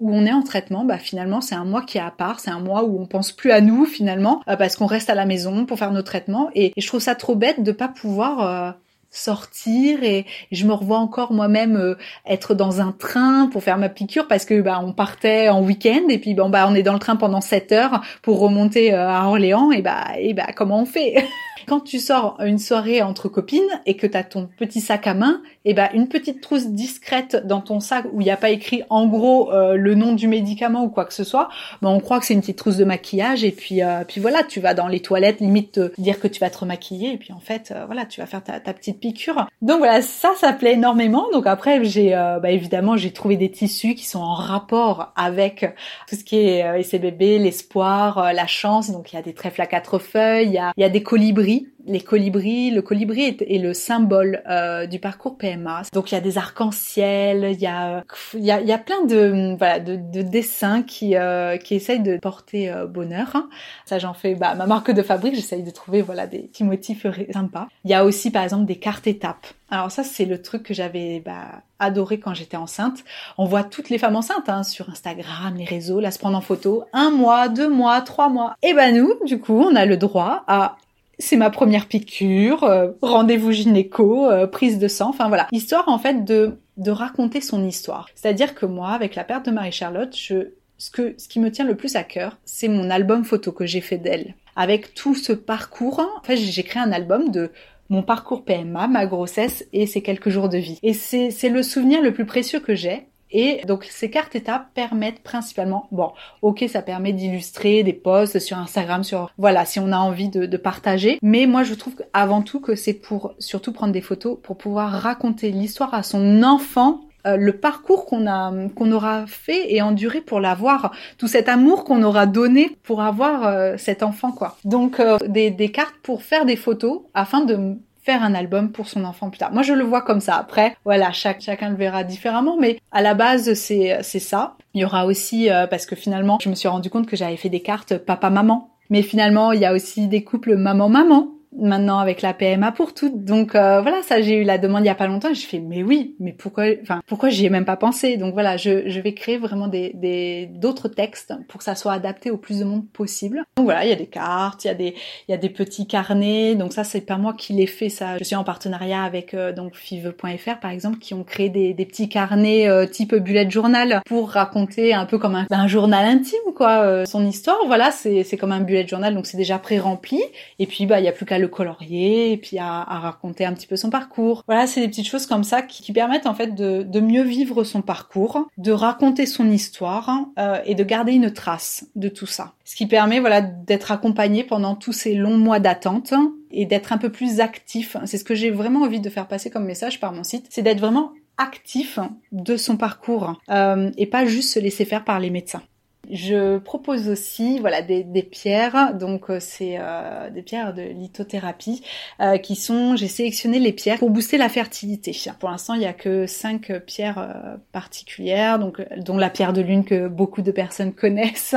[0.00, 2.50] où on est en traitement, bah finalement c'est un mois qui est à part, c'est
[2.50, 5.26] un mois où on pense plus à nous finalement euh, parce qu'on reste à la
[5.26, 6.50] maison pour faire nos traitements.
[6.54, 8.74] Et, je trouve ça trop bête de pas pouvoir
[9.16, 11.94] sortir et je me revois encore moi-même euh,
[12.26, 16.08] être dans un train pour faire ma piqûre parce que bah on partait en week-end
[16.08, 19.08] et puis bon bah on est dans le train pendant 7 heures pour remonter euh,
[19.08, 21.24] à Orléans et bah et bah comment on fait?
[21.66, 25.14] Quand tu sors une soirée entre copines et que tu as ton petit sac à
[25.14, 28.36] main, et eh ben une petite trousse discrète dans ton sac où il n'y a
[28.36, 31.48] pas écrit en gros euh, le nom du médicament ou quoi que ce soit,
[31.82, 34.44] ben on croit que c'est une petite trousse de maquillage et puis euh, puis voilà,
[34.44, 37.32] tu vas dans les toilettes limite te dire que tu vas te remaquiller et puis
[37.32, 39.48] en fait euh, voilà, tu vas faire ta, petite piqûre.
[39.60, 41.26] Donc voilà, ça ça plaît énormément.
[41.32, 45.74] Donc après j'ai bah, évidemment, j'ai trouvé des tissus qui sont en rapport avec
[46.08, 48.92] tout ce qui est essai bébé, l'espoir, la chance.
[48.92, 50.88] Donc il y a des trèfles à quatre feuilles, il y a, il y a
[50.88, 51.55] des colibris
[51.86, 52.70] les colibris.
[52.70, 55.82] Le colibri est, le symbole euh, du parcours PMA.
[55.92, 59.96] Donc il y a des arcs-en-ciel, il y a, y a, plein de, voilà, de,
[59.96, 63.30] de dessins qui, euh, qui essayent de porter euh, bonheur.
[63.34, 63.48] Hein.
[63.84, 67.06] Ça j'en fais bah, ma marque de fabrique, j'essaye de trouver voilà des petits motifs
[67.32, 67.68] sympas.
[67.84, 69.46] Il y a aussi par exemple des cartes étapes.
[69.70, 73.04] Alors ça c'est le truc que j'avais bah, adoré quand j'étais enceinte.
[73.38, 76.40] On voit toutes les femmes enceintes hein, sur Instagram, les réseaux, là se prendre en
[76.40, 76.84] photo.
[76.92, 78.56] Un mois, deux mois, trois mois.
[78.62, 80.76] Et ben nous, du coup, on a le droit à
[81.18, 85.46] c'est ma première piqûre, euh, rendez-vous gynéco, euh, prise de sang, enfin voilà.
[85.52, 88.08] Histoire en fait de, de raconter son histoire.
[88.14, 91.64] C'est-à-dire que moi, avec la perte de Marie-Charlotte, je, ce, que, ce qui me tient
[91.64, 94.34] le plus à cœur, c'est mon album photo que j'ai fait d'elle.
[94.56, 97.50] Avec tout ce parcours, en fait j'ai créé un album de
[97.88, 100.78] mon parcours PMA, ma grossesse et ces quelques jours de vie.
[100.82, 105.22] Et c'est le souvenir le plus précieux que j'ai et donc ces cartes étapes permettent
[105.22, 106.12] principalement, bon,
[106.42, 110.46] ok, ça permet d'illustrer des posts sur Instagram, sur voilà, si on a envie de,
[110.46, 111.18] de partager.
[111.22, 114.90] Mais moi, je trouve avant tout que c'est pour surtout prendre des photos pour pouvoir
[114.90, 120.20] raconter l'histoire à son enfant euh, le parcours qu'on a qu'on aura fait et enduré
[120.20, 124.56] pour l'avoir, tout cet amour qu'on aura donné pour avoir euh, cet enfant quoi.
[124.64, 128.88] Donc euh, des, des cartes pour faire des photos afin de faire un album pour
[128.88, 129.52] son enfant plus tard.
[129.52, 130.36] Moi, je le vois comme ça.
[130.36, 134.56] Après, voilà, chacun le verra différemment, mais à la base, c'est, c'est ça.
[134.72, 137.48] Il y aura aussi, parce que finalement, je me suis rendu compte que j'avais fait
[137.48, 138.70] des cartes papa-maman.
[138.88, 143.24] Mais finalement, il y a aussi des couples maman-maman maintenant avec la PMA pour toutes.
[143.24, 145.46] Donc euh, voilà, ça j'ai eu la demande il y a pas longtemps et je
[145.46, 148.16] fais mais oui, mais pourquoi enfin pourquoi j'y ai même pas pensé?
[148.16, 151.92] Donc voilà, je, je vais créer vraiment des des d'autres textes pour que ça soit
[151.92, 153.44] adapté au plus de monde possible.
[153.56, 154.94] Donc voilà, il y a des cartes, il y a des
[155.28, 156.54] il y a des petits carnets.
[156.54, 158.18] Donc ça c'est pas moi qui l'ai fait ça.
[158.18, 161.86] Je suis en partenariat avec euh, donc five.fr par exemple qui ont créé des, des
[161.86, 166.38] petits carnets euh, type bullet journal pour raconter un peu comme un, un journal intime
[166.54, 167.58] quoi son histoire.
[167.66, 170.20] Voilà, c'est c'est comme un bullet journal donc c'est déjà pré-rempli
[170.58, 173.52] et puis bah il y a plus qu'à le colorier et puis à, raconter un
[173.52, 174.42] petit peu son parcours.
[174.46, 177.82] Voilà, c'est des petites choses comme ça qui, permettent en fait de, mieux vivre son
[177.82, 182.52] parcours, de raconter son histoire euh, et de garder une trace de tout ça.
[182.64, 186.12] Ce qui permet voilà d'être accompagné pendant tous ces longs mois d'attente
[186.50, 187.96] et d'être un peu plus actif.
[188.04, 190.62] C'est ce que j'ai vraiment envie de faire passer comme message par mon site, c'est
[190.62, 191.98] d'être vraiment actif
[192.32, 195.62] de son parcours euh, et pas juste se laisser faire par les médecins.
[196.10, 201.82] Je propose aussi voilà des, pierres, donc euh, c'est euh, des pierres de lithothérapie
[202.20, 202.96] euh, qui sont.
[202.96, 205.16] J'ai sélectionné les pierres pour booster la fertilité.
[205.40, 210.08] Pour l'instant, il y a que cinq pierres particulières, dont la pierre de lune que
[210.08, 211.56] beaucoup de personnes connaissent,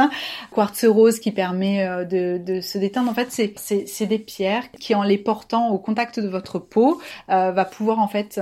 [0.51, 3.09] quartz rose qui permet de, de se détendre.
[3.11, 7.01] En fait, c'est c'est des pierres qui en les portant au contact de votre peau
[7.27, 8.39] va pouvoir en fait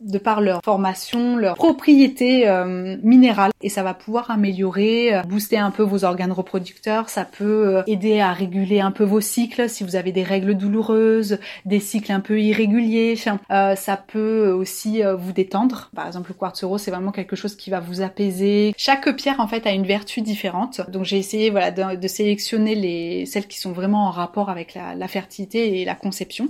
[0.00, 5.58] de par leur formation, leur propriété euh, minérale et ça va pouvoir améliorer, euh, booster
[5.58, 9.68] un peu vos organes reproducteurs, ça peut euh, aider à réguler un peu vos cycles
[9.68, 15.32] si vous avez des règles douloureuses, des cycles un peu irréguliers, ça peut aussi vous
[15.32, 15.90] détendre.
[15.94, 18.74] Par exemple, le quartz rose, c'est vraiment quelque chose qui va vous apaiser.
[18.76, 20.80] Chaque pierre en fait a une vertu différente.
[20.90, 25.08] Donc j'ai essayé voilà de, sélectionner les celles qui sont vraiment en rapport avec la
[25.08, 26.48] fertilité et la conception.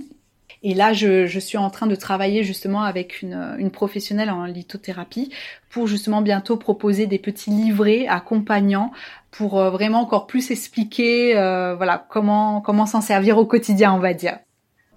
[0.67, 5.31] Et là, je, suis en train de travailler justement avec une, professionnelle en lithothérapie
[5.69, 8.91] pour justement bientôt proposer des petits livrets accompagnants
[9.29, 13.99] pour euh, vraiment encore plus expliquer euh, voilà comment comment s'en servir au quotidien, on
[13.99, 14.39] va dire.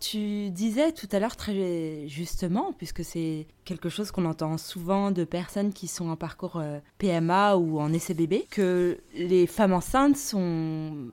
[0.00, 5.24] Tu disais tout à l'heure très justement, puisque c'est quelque chose qu'on entend souvent de
[5.24, 11.10] personnes qui sont en parcours euh, PMA ou en bébé, que les femmes enceintes sont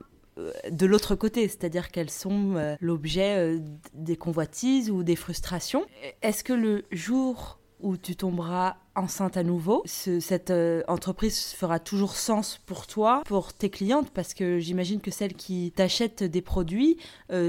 [0.70, 3.58] de l'autre côté, c'est-à-dire qu'elles sont euh, l'objet euh,
[3.94, 5.84] des convoitises ou des frustrations.
[6.22, 12.16] Est-ce que le jour où tu tomberas enceinte à nouveau, cette euh, entreprise fera toujours
[12.16, 16.96] sens pour toi, pour tes clientes, parce que j'imagine que celles qui t'achètent des produits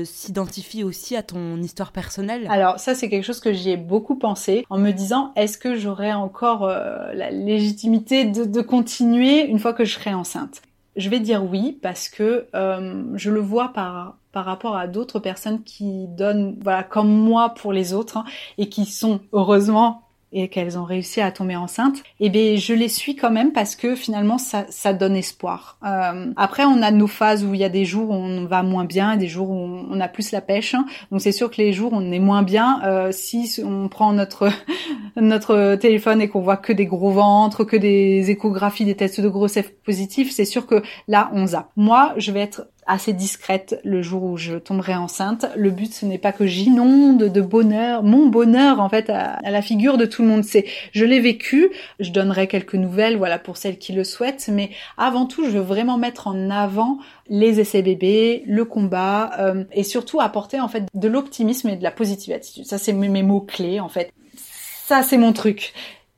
[0.04, 2.45] s'identifient aussi à ton histoire personnelle.
[2.50, 5.78] Alors ça c'est quelque chose que j'y ai beaucoup pensé en me disant est-ce que
[5.78, 10.62] j'aurai encore la légitimité de, de, continuer une fois que je serai enceinte?
[10.97, 15.19] Je vais dire oui parce que euh, je le vois par par rapport à d'autres
[15.19, 18.25] personnes qui donnent voilà comme moi pour les autres hein,
[18.57, 22.89] et qui sont heureusement et qu'elles ont réussi à tomber enceinte, eh bien je les
[22.89, 25.77] suis quand même parce que finalement ça, ça donne espoir.
[25.85, 28.63] Euh, après on a nos phases où il y a des jours où on va
[28.63, 30.75] moins bien des jours où on a plus la pêche.
[31.11, 34.13] Donc c'est sûr que les jours où on est moins bien, euh, si on prend
[34.13, 34.49] notre
[35.15, 39.29] notre téléphone et qu'on voit que des gros ventres, que des échographies, des tests de
[39.29, 41.69] grossesse positifs, c'est sûr que là on zappe.
[41.75, 45.45] Moi je vais être assez discrète le jour où je tomberai enceinte.
[45.56, 49.62] Le but, ce n'est pas que j'inonde de bonheur, mon bonheur en fait à, la
[49.62, 50.43] figure de tout le monde.
[50.43, 51.69] C'est, je l'ai vécu.
[52.00, 54.50] Je donnerai quelques nouvelles, voilà pour celles qui le souhaitent.
[54.52, 56.97] Mais avant tout, je veux vraiment mettre en avant
[57.30, 61.84] les essais bébés, le combat euh, et surtout apporter en fait de l'optimisme et de
[61.84, 62.65] la positive attitude.
[62.65, 64.12] Ça, c'est mes, mots clés en fait.
[64.36, 65.73] Ça, c'est mon truc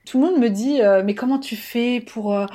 [0.05, 2.47] tout le monde me dit euh, mais comment tu fais pour euh,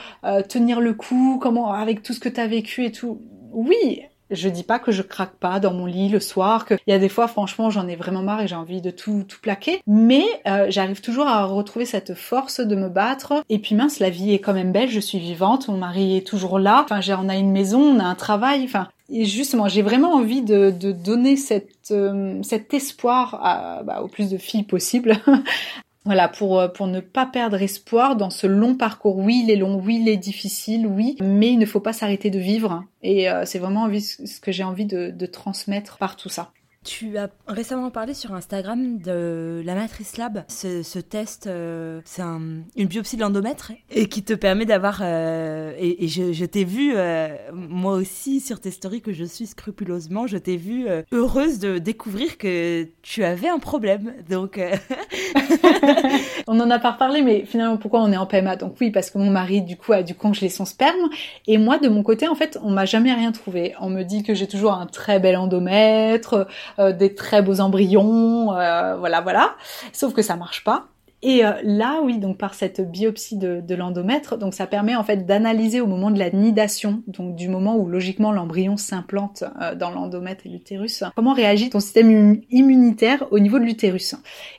[0.48, 1.38] tenir le coup?
[1.40, 3.20] Comment avec tout ce que tu as vécu et tout?
[3.54, 6.92] Oui, je dis pas que je craque pas dans mon lit le soir, qu'il y
[6.92, 9.80] a des fois, franchement, j'en ai vraiment marre et j'ai envie de tout, tout plaquer.
[9.86, 13.42] Mais euh, j'arrive toujours à retrouver cette force de me battre.
[13.48, 16.26] Et puis mince, la vie est quand même belle, je suis vivante, mon mari est
[16.26, 16.84] toujours là.
[16.84, 18.64] Enfin, on a une maison, on a un travail.
[18.64, 23.40] Enfin, et justement, j'ai vraiment envie de, de donner cette, euh, cet espoir
[23.84, 25.18] bah, au plus de filles possible
[26.04, 29.16] Voilà, pour, euh, pour ne pas perdre espoir dans ce long parcours.
[29.16, 32.28] Oui, il est long, oui, il est difficile, oui, mais il ne faut pas s'arrêter
[32.28, 32.84] de vivre.
[33.02, 36.52] Et euh, c'est vraiment ce que j'ai envie de, de transmettre par tout ça.
[36.84, 42.86] Tu as récemment parlé sur Instagram de la Matrice Lab, ce, test, euh, c'est une
[42.86, 45.00] biopsie de l'endomètre et qui te permet d'avoir.
[45.00, 50.26] Euh, et, je, t'ai vu, euh, moi aussi, sur tes stories que je suis scrupuleusement,
[50.26, 54.12] je t'ai vu heureuse de découvrir que tu avais un problème.
[54.28, 54.60] Donc.
[56.46, 59.10] on en a pas reparlé, mais finalement, pourquoi on est en PMA Donc, oui, parce
[59.10, 61.08] que mon mari, du coup, a dû congeler son sperme.
[61.46, 63.74] Et moi, de mon côté, en fait, on m'a jamais rien trouvé.
[63.80, 66.46] On me dit que j'ai toujours un très bel endomètre
[66.78, 69.54] des très beaux embryons, euh, voilà, voilà.
[69.92, 70.88] Sauf que ça marche pas.
[71.26, 75.24] Et euh, là, oui, donc par cette biopsie de, l'endomètre, donc ça permet en fait
[75.24, 79.90] d'analyser au moment de la nidation, donc du moment où logiquement l'embryon s'implante euh, dans
[79.90, 84.16] l'endomètre et l'utérus, comment réagit ton système immunitaire au niveau de l'utérus?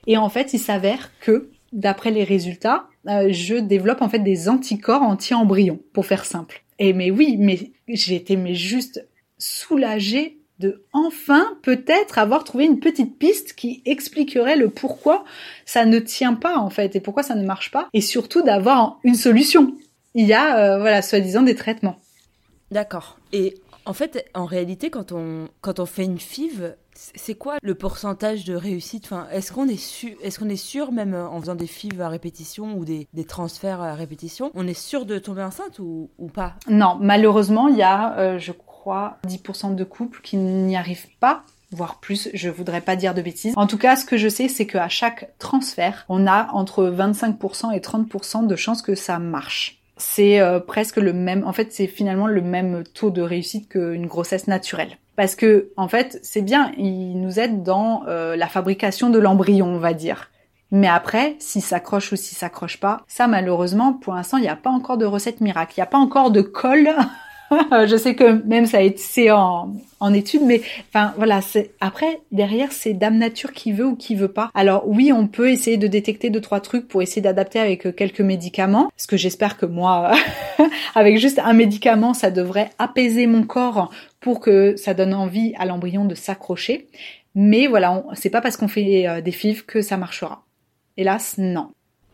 [0.08, 4.50] Et en fait, il s'avère que d'après les résultats, euh, je développe en fait des
[4.50, 6.64] anticorps anti-embryons, pour faire simple.
[6.80, 12.80] Et mais oui, mais j'ai été mais juste soulagée de enfin peut-être avoir trouvé une
[12.80, 15.26] petite piste qui expliquerait le pourquoi
[15.66, 19.00] ça ne tient pas en fait et pourquoi ça ne marche pas et surtout d'avoir
[19.04, 19.76] une solution.
[20.14, 21.98] Il y a euh, voilà soi-disant des traitements.
[22.72, 23.18] D'accord.
[23.34, 27.76] Et en fait, en réalité, quand on, quand on fait une FIV, c'est quoi le
[27.76, 29.06] pourcentage de réussite?
[29.06, 32.10] Enfin, Est-ce qu'on est, sûr, est, qu'on est sûr, même en faisant des FIV à
[32.10, 36.28] répétition ou des, des, transferts à répétition, on est sûr de tomber enceinte ou, ou
[36.28, 36.56] pas?
[36.68, 38.52] Non, malheureusement, il y a, euh, je
[38.86, 43.22] crois, 10% de couples qui n'y arrivent pas voire plus, je voudrais pas dire de
[43.22, 43.54] bêtises.
[43.58, 47.74] En tout cas, ce que je sais, c'est qu'à chaque transfert, on a entre 25%
[47.74, 51.48] et 30% de chances que ça marche c'est euh, presque le même.
[51.48, 54.98] En fait, c'est finalement le même taux de réussite qu'une grossesse naturelle.
[55.16, 59.68] Parce que, en fait, c'est bien, il nous aide dans euh, la fabrication de l'embryon,
[59.68, 60.32] on va dire.
[60.72, 64.58] Mais après, si s'accroche ou si s'accroche pas, ça malheureusement, pour l'instant, il n'y a
[64.58, 65.76] pas encore de recette miracle.
[65.78, 66.90] Il n'y a pas encore de colle
[67.88, 72.22] je sais que même ça a été en, en étude, mais enfin voilà, c'est après
[72.32, 74.50] derrière c'est Dame Nature qui veut ou qui veut pas.
[74.54, 77.92] Alors oui, on peut essayer de détecter deux trois trucs pour essayer d'adapter avec euh,
[77.92, 80.14] quelques médicaments, parce que j'espère que moi,
[80.96, 85.66] avec juste un médicament, ça devrait apaiser mon corps pour que ça donne envie à
[85.66, 86.88] l'embryon de s'accrocher.
[87.36, 90.44] Mais voilà, c'est pas parce qu'on fait euh, des FIV que ça marchera.
[90.98, 91.72] Hélas, non.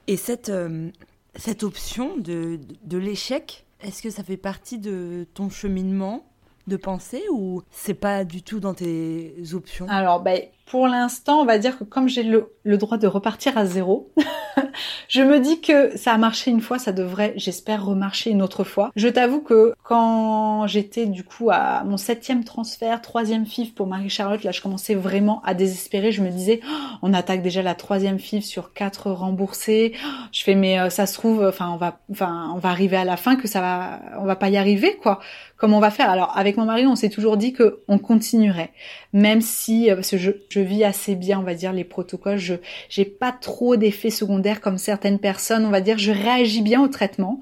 [0.07, 0.89] Et cette euh,
[1.35, 6.25] cette option de, de l'échec, est-ce que ça fait partie de ton cheminement
[6.67, 9.87] de pensée ou c'est pas du tout dans tes options?
[10.23, 10.41] Ben,
[10.71, 14.09] pour l'instant, on va dire que comme j'ai le, droit de repartir à zéro,
[15.09, 18.63] je me dis que ça a marché une fois, ça devrait, j'espère, remarcher une autre
[18.63, 18.89] fois.
[18.95, 24.45] Je t'avoue que quand j'étais du coup à mon septième transfert, troisième FIF pour Marie-Charlotte,
[24.45, 26.13] là je commençais vraiment à désespérer.
[26.13, 29.91] Je me disais, oh, on attaque déjà la troisième FIF sur quatre remboursés.
[30.31, 33.03] Je fais, mais euh, ça se trouve, enfin on va, enfin on va arriver à
[33.03, 35.19] la fin que ça va, on va pas y arriver quoi.
[35.57, 36.09] Comment on va faire?
[36.09, 38.71] Alors avec mon mari, on s'est toujours dit que on continuerait,
[39.13, 42.37] même si euh, parce que je, je vis assez bien, on va dire, les protocoles.
[42.37, 42.55] Je
[42.89, 45.97] j'ai pas trop d'effets secondaires comme certaines personnes, on va dire.
[45.97, 47.39] Je réagis bien au traitement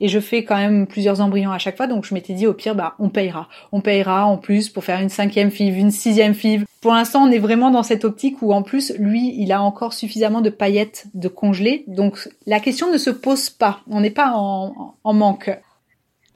[0.00, 1.86] et je fais quand même plusieurs embryons à chaque fois.
[1.86, 5.00] Donc je m'étais dit au pire, bah on payera, on payera en plus pour faire
[5.00, 6.64] une cinquième FIV, une sixième FIV.
[6.80, 9.92] Pour l'instant, on est vraiment dans cette optique où en plus, lui, il a encore
[9.92, 11.84] suffisamment de paillettes de congelées.
[11.88, 13.80] Donc la question ne se pose pas.
[13.90, 15.50] On n'est pas en, en manque.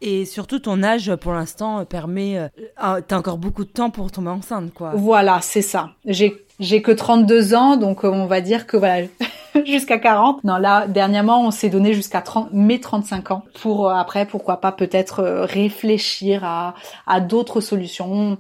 [0.06, 2.36] Et surtout, ton âge, pour l'instant, permet...
[2.36, 4.92] Euh, ah, t'as encore beaucoup de temps pour tomber enceinte, quoi.
[4.94, 5.92] Voilà, c'est ça.
[6.04, 9.06] J'ai, j'ai que 32 ans, donc euh, on va dire que voilà,
[9.64, 10.44] jusqu'à 40.
[10.44, 14.60] Non, là, dernièrement, on s'est donné jusqu'à 30, mes 35 ans pour euh, après, pourquoi
[14.60, 16.74] pas, peut-être réfléchir à,
[17.06, 18.36] à d'autres solutions.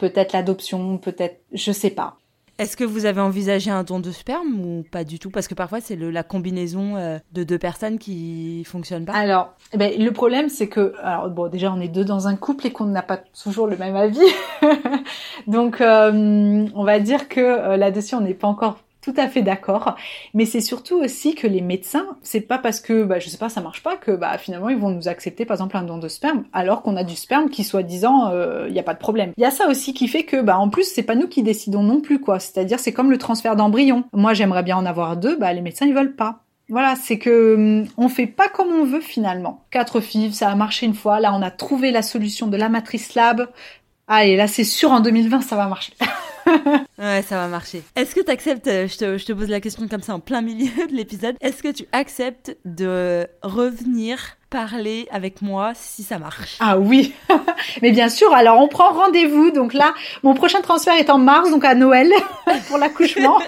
[0.00, 2.16] Peut-être l'adoption, peut-être, je sais pas.
[2.56, 5.30] Est-ce que vous avez envisagé un don de sperme ou pas du tout?
[5.30, 9.12] Parce que parfois c'est la combinaison euh, de deux personnes qui fonctionne pas.
[9.12, 12.36] Alors, eh ben, le problème c'est que, alors bon, déjà on est deux dans un
[12.36, 14.20] couple et qu'on n'a pas toujours le même avis.
[15.48, 19.42] Donc, euh, on va dire que euh, là-dessus on n'est pas encore tout à fait
[19.42, 19.96] d'accord.
[20.32, 23.50] Mais c'est surtout aussi que les médecins, c'est pas parce que, bah, je sais pas,
[23.50, 26.08] ça marche pas que, bah, finalement, ils vont nous accepter, par exemple, un don de
[26.08, 29.32] sperme, alors qu'on a du sperme qui, soi-disant, il euh, n'y a pas de problème.
[29.36, 31.42] Il y a ça aussi qui fait que, bah, en plus, c'est pas nous qui
[31.42, 32.38] décidons non plus, quoi.
[32.38, 34.04] C'est-à-dire, c'est comme le transfert d'embryon.
[34.14, 36.40] Moi, j'aimerais bien en avoir deux, bah, les médecins, ils veulent pas.
[36.70, 39.64] Voilà, c'est que hum, on fait pas comme on veut finalement.
[39.70, 41.20] Quatre fives, ça a marché une fois.
[41.20, 43.48] Là, on a trouvé la solution de la matrice lab.
[44.08, 45.92] Allez, là, c'est sûr, en 2020, ça va marcher.
[46.98, 47.82] ouais, ça va marcher.
[47.96, 50.20] Est-ce que tu acceptes, euh, je te, je te, pose la question comme ça en
[50.20, 56.18] plein milieu de l'épisode, est-ce que tu acceptes de revenir parler avec moi si ça
[56.18, 56.56] marche?
[56.60, 57.14] Ah oui,
[57.82, 61.50] mais bien sûr, alors on prend rendez-vous, donc là, mon prochain transfert est en mars,
[61.50, 62.12] donc à Noël,
[62.68, 63.38] pour l'accouchement,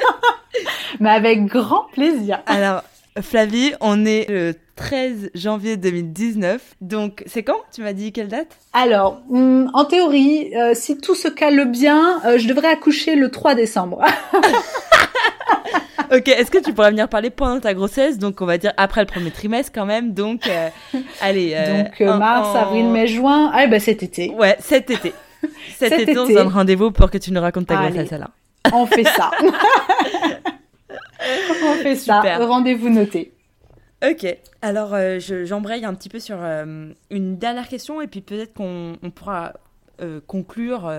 [1.00, 2.40] mais avec grand plaisir.
[2.46, 2.82] Alors,
[3.20, 6.60] Flavie, on est le 13 janvier 2019.
[6.80, 7.58] Donc, c'est quand?
[7.74, 8.56] Tu m'as dit quelle date?
[8.72, 13.30] Alors, hmm, en théorie, euh, si tout se cale bien, euh, je devrais accoucher le
[13.30, 14.04] 3 décembre.
[16.12, 18.18] ok, est-ce que tu pourrais venir parler pendant ta grossesse?
[18.18, 20.12] Donc, on va dire après le premier trimestre quand même.
[20.12, 20.68] Donc, euh,
[21.20, 21.56] allez.
[21.98, 23.50] donc, mars, avril, mai, juin.
[23.54, 24.30] Ah, bah cet été.
[24.32, 25.12] Ouais, cet été.
[25.76, 28.30] Cet, été, on se donne rendez-vous pour que tu nous racontes ta grossesse là.
[28.72, 29.30] On fait ça.
[31.20, 32.20] On fait ça.
[32.38, 33.32] Rendez-vous noté.
[34.04, 34.26] Ok,
[34.60, 38.98] alors euh, j'embraye un petit peu sur euh, une dernière question et puis peut-être qu'on
[39.14, 39.54] pourra
[40.02, 40.92] euh, conclure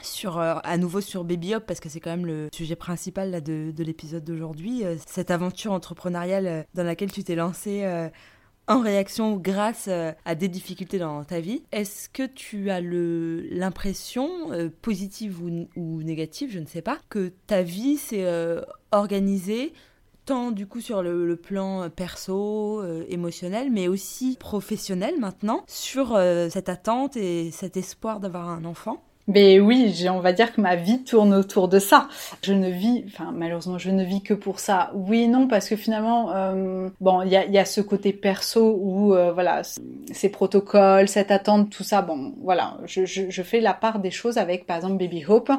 [0.00, 3.40] sur à nouveau sur Baby Hop parce que c'est quand même le sujet principal là,
[3.42, 7.84] de, de l'épisode d'aujourd'hui cette aventure entrepreneuriale dans laquelle tu t'es lancée
[8.68, 11.62] en réaction grâce euh, à des difficultés dans ta vie.
[11.72, 17.62] Est-ce que tu as l'impression, euh, positive ou, négative, je ne sais pas, que ta
[17.62, 18.60] vie s'est euh,
[18.92, 19.72] organisée
[20.26, 27.16] tant du coup sur le, plan perso, émotionnel, mais aussi professionnel maintenant, sur cette attente
[27.16, 29.07] et cet espoir d'avoir un enfant?
[29.28, 32.08] Mais oui, on va dire que ma vie tourne autour de ça.
[32.42, 34.90] Je ne vis, enfin malheureusement, je ne vis que pour ça.
[34.94, 38.78] Oui, non, parce que finalement, euh, bon, il y a, y a, ce côté perso
[38.80, 39.62] où euh, voilà,
[40.12, 42.00] ces protocoles, cette attente, tout ça.
[42.00, 45.52] Bon, voilà, je, je, je, fais la part des choses avec, par exemple, Baby Hope,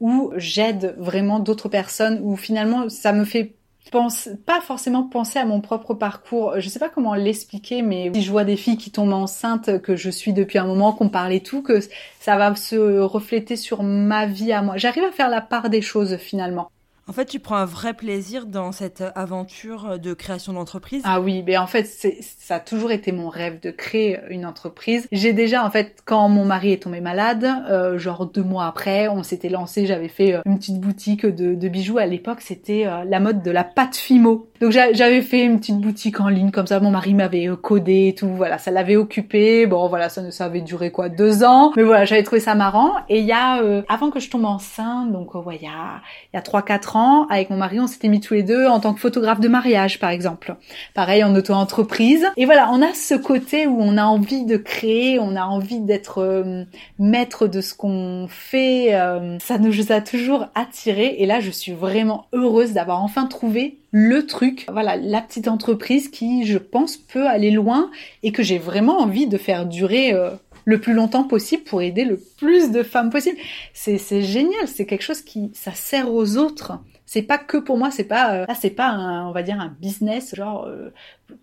[0.00, 3.55] où j'aide vraiment d'autres personnes, où finalement, ça me fait
[3.90, 6.54] pense pas forcément penser à mon propre parcours.
[6.58, 9.96] Je sais pas comment l'expliquer, mais si je vois des filles qui tombent enceintes, que
[9.96, 11.80] je suis depuis un moment, qu'on parle et tout, que
[12.20, 14.76] ça va se refléter sur ma vie à moi.
[14.76, 16.70] J'arrive à faire la part des choses finalement.
[17.08, 21.02] En fait, tu prends un vrai plaisir dans cette aventure de création d'entreprise.
[21.04, 25.06] Ah oui, mais en fait, ça a toujours été mon rêve de créer une entreprise.
[25.12, 29.06] J'ai déjà, en fait, quand mon mari est tombé malade, euh, genre deux mois après,
[29.06, 31.98] on s'était lancé, j'avais fait euh, une petite boutique de, de bijoux.
[31.98, 34.48] À l'époque, c'était euh, la mode de la pâte Fimo.
[34.60, 36.80] Donc j'avais fait une petite boutique en ligne comme ça.
[36.80, 38.30] Mon mari m'avait codé et tout.
[38.30, 39.66] Voilà, ça l'avait occupé.
[39.66, 41.72] Bon, voilà, ça, ça avait duré quoi deux ans.
[41.76, 42.92] Mais voilà, j'avais trouvé ça marrant.
[43.08, 46.00] Et il y a, avant que je tombe enceinte, donc ouais, il y a,
[46.32, 46.95] il y a trois quatre
[47.30, 49.98] avec mon mari, on s'était mis tous les deux en tant que photographe de mariage,
[49.98, 50.56] par exemple.
[50.94, 52.26] Pareil, en auto-entreprise.
[52.36, 55.80] Et voilà, on a ce côté où on a envie de créer, on a envie
[55.80, 56.64] d'être euh,
[56.98, 58.94] maître de ce qu'on fait.
[58.94, 61.16] Euh, ça nous a toujours attiré.
[61.18, 66.08] Et là, je suis vraiment heureuse d'avoir enfin trouvé le truc, voilà, la petite entreprise
[66.08, 67.90] qui, je pense, peut aller loin
[68.22, 70.30] et que j'ai vraiment envie de faire durer euh,
[70.66, 73.38] le plus longtemps possible pour aider le plus de femmes possible.
[73.72, 76.80] C'est génial, c'est quelque chose qui, ça sert aux autres.
[77.06, 79.72] C'est pas que pour moi, c'est pas euh, c'est pas un, on va dire un
[79.80, 80.92] business genre euh,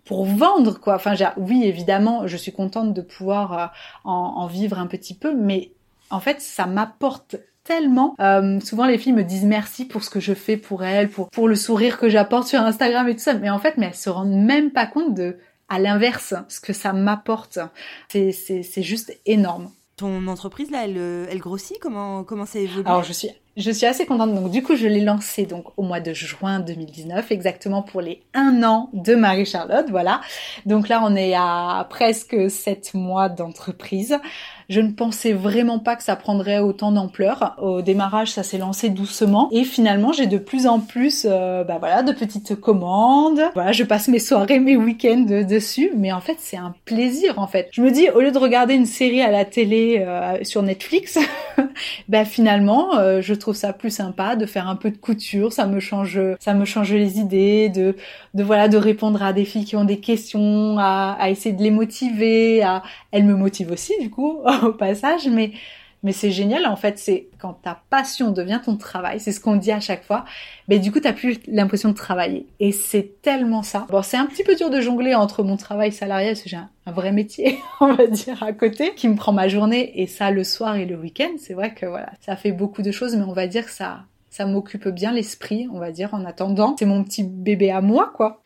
[0.04, 0.96] pour vendre quoi.
[0.96, 3.66] Enfin, oui, évidemment, je suis contente de pouvoir euh,
[4.04, 5.72] en, vivre un petit peu, mais
[6.10, 8.14] en fait, ça m'apporte tellement.
[8.62, 11.48] souvent, les filles me disent merci pour ce que je fais pour elles, pour pour
[11.48, 13.32] le sourire que j'apporte sur Instagram et tout ça.
[13.32, 15.38] Mais en fait, mais elles se rendent même pas compte de
[15.74, 17.58] à l'inverse ce que ça m'apporte.
[18.08, 19.70] C'est juste énorme.
[19.96, 21.78] Ton entreprise là, elle, elle grossit?
[21.78, 22.86] Comment comment ça évolue?
[22.86, 24.34] Alors je suis je suis assez contente.
[24.34, 28.22] Donc, du coup, je l'ai lancé donc au mois de juin 2019, exactement pour les
[28.34, 29.86] un an de Marie-Charlotte.
[29.90, 30.20] Voilà.
[30.66, 34.18] Donc là, on est à presque sept mois d'entreprise.
[34.68, 37.54] Je ne pensais vraiment pas que ça prendrait autant d'ampleur.
[37.60, 41.76] Au démarrage, ça s'est lancé doucement et finalement, j'ai de plus en plus, euh, bah
[41.78, 43.42] voilà, de petites commandes.
[43.54, 47.46] Voilà, je passe mes soirées, mes week-ends dessus, mais en fait, c'est un plaisir en
[47.46, 47.68] fait.
[47.72, 51.18] Je me dis, au lieu de regarder une série à la télé euh, sur Netflix,
[52.08, 55.52] bah finalement, euh, je trouve ça plus sympa de faire un peu de couture.
[55.52, 57.96] Ça me change, ça me change les idées, de,
[58.34, 61.70] de voilà, de répondre à des filles qui ont des questions, à, essayer de les
[61.70, 62.62] motiver.
[62.62, 62.82] À,
[63.12, 65.52] elles me motivent aussi du coup au passage, mais
[66.04, 69.56] mais c'est génial en fait, c'est quand ta passion devient ton travail, c'est ce qu'on
[69.56, 70.24] dit à chaque fois,
[70.68, 73.86] mais du coup t'as plus l'impression de travailler et c'est tellement ça.
[73.90, 76.58] Bon, c'est un petit peu dur de jongler entre mon travail salarial, parce que j'ai
[76.58, 80.30] un, vrai métier, on va dire à côté, qui me prend ma journée et ça
[80.30, 81.32] le soir et le week-end.
[81.38, 84.04] C'est vrai que voilà, ça fait beaucoup de choses, mais on va dire que ça
[84.28, 86.74] ça m'occupe bien l'esprit, on va dire en attendant.
[86.76, 88.42] C'est mon petit bébé à moi quoi.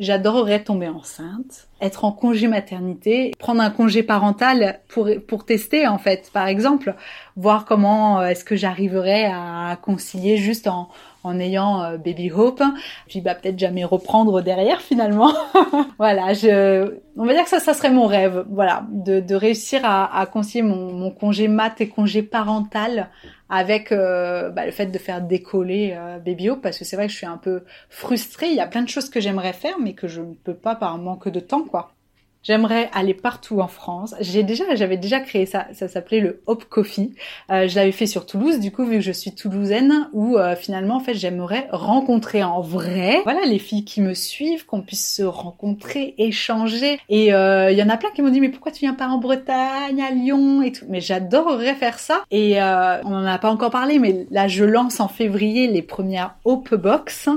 [0.00, 5.98] J'adorerais tomber enceinte, être en congé maternité, prendre un congé parental pour, pour tester en
[5.98, 6.96] fait, par exemple,
[7.36, 10.88] voir comment euh, est-ce que j'arriverais à concilier juste en,
[11.24, 12.62] en ayant euh, baby hope,
[13.08, 15.32] puis bah peut-être jamais reprendre derrière finalement.
[15.98, 19.80] voilà, je, on va dire que ça, ça serait mon rêve, voilà, de, de réussir
[19.84, 23.08] à, à concilier mon, mon congé mat et congé parental
[23.52, 27.06] avec euh, bah, le fait de faire décoller euh, Baby Hope parce que c'est vrai
[27.06, 28.48] que je suis un peu frustrée.
[28.48, 30.74] Il y a plein de choses que j'aimerais faire mais que je ne peux pas
[30.74, 31.92] par manque de temps quoi.
[32.42, 34.14] J'aimerais aller partout en France.
[34.20, 35.66] J'ai déjà, j'avais déjà créé ça.
[35.72, 37.14] Ça s'appelait le Hop Coffee.
[37.50, 40.56] Euh, je l'avais fait sur Toulouse, du coup, vu que je suis toulousaine, où euh,
[40.56, 45.14] finalement, en fait, j'aimerais rencontrer en vrai, voilà, les filles qui me suivent, qu'on puisse
[45.16, 46.98] se rencontrer, échanger.
[47.08, 49.06] Et euh, il y en a plein qui m'ont dit, mais pourquoi tu viens pas
[49.06, 50.86] en Bretagne, à Lyon et tout.
[50.88, 52.24] Mais j'adorerais faire ça.
[52.32, 56.34] Et on en a pas encore parlé, mais là, je lance en février les premières
[56.44, 57.28] Hope Box,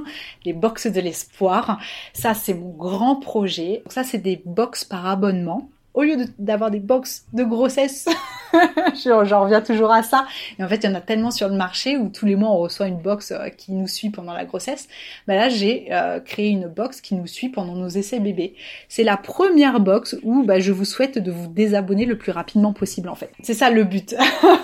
[0.46, 1.80] les box de l'espoir.
[2.14, 3.82] Ça, c'est mon grand projet.
[3.84, 5.70] Donc ça, c'est des box abonnement.
[5.96, 8.08] Au lieu d'avoir des box de grossesse,
[9.06, 10.28] j'en reviens toujours à ça.
[10.60, 12.50] Et en fait, il y en a tellement sur le marché où tous les mois
[12.50, 14.90] on reçoit une box euh, qui nous suit pendant la grossesse.
[15.26, 18.56] Bah là, j'ai euh, créé une box qui nous suit pendant nos essais bébés.
[18.90, 22.74] C'est la première box où bah, je vous souhaite de vous désabonner le plus rapidement
[22.74, 23.32] possible en fait.
[23.42, 24.16] C'est ça le but.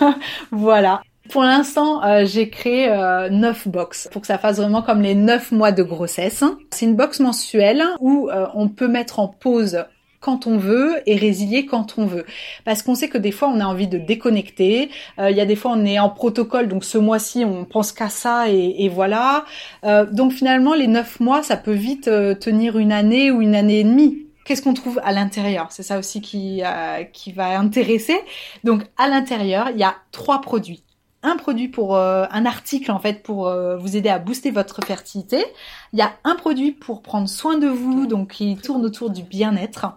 [0.51, 5.01] voilà Pour l'instant, euh, j'ai créé euh, 9 box pour que ça fasse vraiment comme
[5.01, 6.43] les 9 mois de grossesse.
[6.71, 9.85] C'est une box mensuelle où euh, on peut mettre en pause
[10.21, 12.25] quand on veut et résilier quand on veut.
[12.63, 14.89] Parce qu'on sait que des fois on a envie de déconnecter.
[15.19, 17.91] Euh, il y a des fois on est en protocole, donc ce mois-ci on pense
[17.91, 19.43] qu'à ça et, et voilà.
[19.83, 23.55] Euh, donc finalement les neuf mois ça peut vite euh, tenir une année ou une
[23.55, 24.19] année et demie.
[24.45, 25.67] Qu'est-ce qu'on trouve à l'intérieur?
[25.71, 28.17] C'est ça aussi qui, euh, qui va intéresser.
[28.63, 30.83] Donc à l'intérieur il y a trois produits
[31.23, 34.83] un produit pour euh, un article en fait pour euh, vous aider à booster votre
[34.85, 35.43] fertilité.
[35.93, 39.23] Il y a un produit pour prendre soin de vous, donc qui tourne autour du
[39.23, 39.87] bien-être.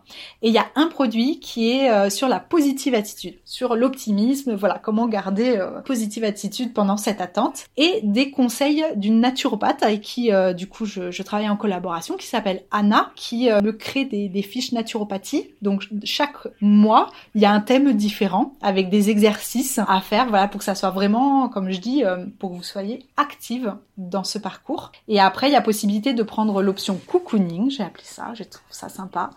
[0.42, 4.54] Et il y a un produit qui est euh, sur la positive attitude, sur l'optimisme,
[4.54, 7.64] voilà, comment garder positive attitude pendant cette attente.
[7.76, 12.26] Et des conseils d'une naturopathe avec qui du coup je, je, travaille en collaboration, qui
[12.26, 15.48] s'appelle Anna, qui me crée des, des fiches naturopathie.
[15.62, 20.48] Donc chaque mois, il y a un thème différent avec des exercices à faire, voilà,
[20.48, 21.13] pour que ça soit vraiment
[21.52, 24.92] comme je dis, euh, pour que vous soyez active dans ce parcours.
[25.08, 28.62] Et après, il y a possibilité de prendre l'option cocooning, j'ai appelé ça, je trouve
[28.70, 29.30] ça sympa,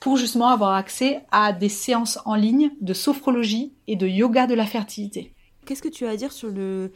[0.00, 4.54] pour justement avoir accès à des séances en ligne de sophrologie et de yoga de
[4.54, 5.32] la fertilité.
[5.66, 6.92] Qu'est-ce que tu as à dire sur le,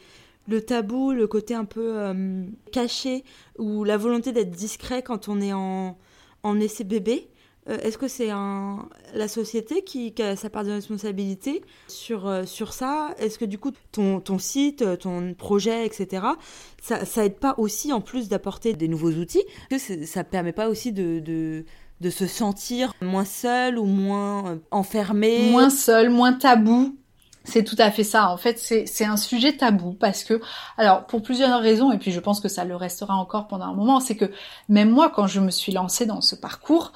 [0.47, 3.23] le tabou, le côté un peu euh, caché,
[3.57, 5.97] ou la volonté d'être discret quand on est en,
[6.43, 7.29] en essai bébé?
[7.67, 8.87] Euh, est-ce que c'est un...
[9.13, 13.15] la société qui, a sa part de responsabilité sur, euh, sur ça?
[13.17, 16.25] Est-ce que du coup, ton, ton site, ton projet, etc.,
[16.81, 20.69] ça, ça aide pas aussi, en plus d'apporter des nouveaux outils, que ça permet pas
[20.69, 21.65] aussi de, de,
[22.01, 25.49] de, se sentir moins seul ou moins euh, enfermé?
[25.49, 26.95] Moins seul, moins tabou.
[27.45, 28.31] C'est tout à fait ça.
[28.31, 30.41] En fait, c'est un sujet tabou parce que,
[30.77, 33.73] alors, pour plusieurs raisons, et puis je pense que ça le restera encore pendant un
[33.73, 34.31] moment, c'est que
[34.67, 36.91] même moi, quand je me suis lancée dans ce parcours,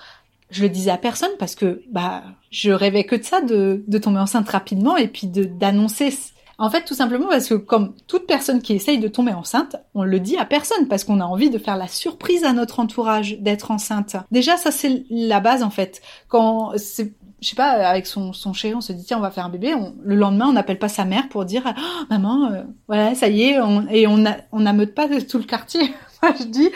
[0.50, 3.97] je le disais à personne parce que bah je rêvais que de ça, de, de
[3.97, 6.14] tomber enceinte rapidement et puis de d'annoncer.
[6.58, 10.04] En fait, tout simplement parce que comme toute personne qui essaye de tomber enceinte, on
[10.04, 13.39] le dit à personne parce qu'on a envie de faire la surprise à notre entourage
[13.39, 14.18] d'être enceinte.
[14.32, 16.02] Déjà, ça c'est la base en fait.
[16.28, 19.32] Quand c'est je sais pas, avec son, son chéri, on se dit tiens, on va
[19.32, 19.74] faire un bébé.
[20.04, 23.43] le lendemain, on n'appelle pas sa mère pour dire oh, maman, euh, voilà, ça y
[23.43, 24.22] est, on, et on
[24.52, 25.93] on n'ameute pas tout le quartier.
[26.22, 26.70] Moi, je dis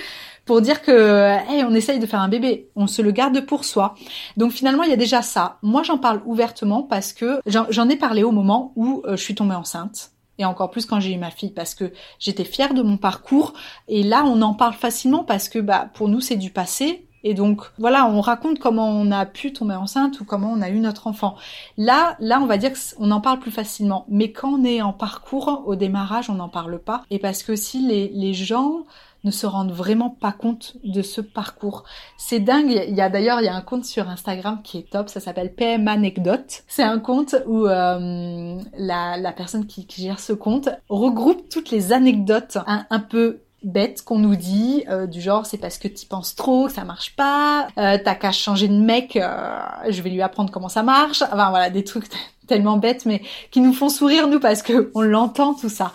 [0.45, 3.65] pour dire que hey, on essaye de faire un bébé, on se le garde pour
[3.65, 3.95] soi.
[4.37, 5.57] Donc finalement, il y a déjà ça.
[5.61, 9.35] Moi, j'en parle ouvertement parce que j'en ai parlé au moment où euh, je suis
[9.35, 10.11] tombée enceinte.
[10.39, 13.53] Et encore plus quand j'ai eu ma fille, parce que j'étais fière de mon parcours.
[13.87, 17.07] Et là, on en parle facilement parce que bah, pour nous, c'est du passé.
[17.23, 20.69] Et donc voilà, on raconte comment on a pu tomber enceinte ou comment on a
[20.69, 21.35] eu notre enfant.
[21.77, 24.05] Là, là, on va dire qu'on en parle plus facilement.
[24.09, 27.03] Mais quand on est en parcours, au démarrage, on n'en parle pas.
[27.11, 28.83] Et parce que si les, les gens
[29.23, 31.83] ne se rendent vraiment pas compte de ce parcours.
[32.17, 32.71] C'est dingue.
[32.87, 35.09] Il y a d'ailleurs il y a un compte sur Instagram qui est top.
[35.09, 36.63] Ça s'appelle PM Anecdote.
[36.67, 42.57] C'est un compte où euh, la, personne qui, gère ce compte regroupe toutes les anecdotes
[42.67, 46.35] un, un peu bêtes qu'on nous dit, euh, du genre c'est parce que tu penses
[46.35, 49.59] trop, que ça marche pas, euh, t'as qu'à changer de mec, euh,
[49.89, 51.21] je vais lui apprendre comment ça marche.
[51.21, 52.05] Enfin voilà, des trucs
[52.47, 53.21] tellement bêtes mais
[53.51, 55.93] qui nous font sourire nous parce que on l'entend tout ça.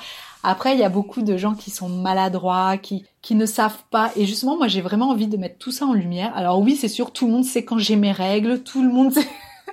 [0.51, 4.11] Après, il y a beaucoup de gens qui sont maladroits, qui, qui ne savent pas.
[4.17, 6.33] Et justement, moi, j'ai vraiment envie de mettre tout ça en lumière.
[6.35, 9.13] Alors oui, c'est sûr, tout le monde sait quand j'ai mes règles, tout le monde
[9.13, 9.29] sait...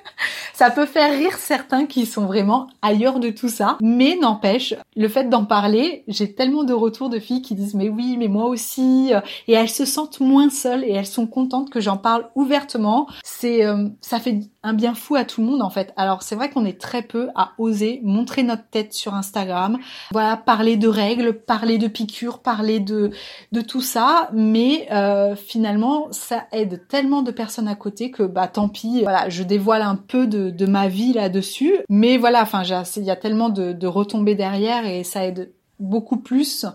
[0.54, 3.78] ça peut faire rire certains qui sont vraiment ailleurs de tout ça.
[3.82, 7.90] Mais n'empêche, le fait d'en parler, j'ai tellement de retours de filles qui disent mais
[7.90, 9.12] oui, mais moi aussi.
[9.48, 13.08] Et elles se sentent moins seules et elles sont contentes que j'en parle ouvertement.
[13.24, 15.94] C'est, euh, ça fait un bien fou à tout le monde en fait.
[15.96, 19.78] Alors c'est vrai qu'on est très peu à oser montrer notre tête sur Instagram.
[20.12, 23.12] Voilà, parler de règles, parler de piqûres, parler de
[23.52, 24.30] de tout ça.
[24.34, 29.02] Mais euh, finalement, ça aide tellement de personnes à côté que bah tant pis.
[29.04, 31.74] Voilà, je dévoile un peu de, de ma vie là-dessus.
[31.90, 36.18] Mais voilà, enfin, il y a tellement de, de, retombées derrière et ça aide beaucoup
[36.18, 36.66] plus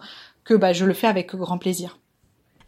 [0.45, 1.99] que bah, je le fais avec grand plaisir.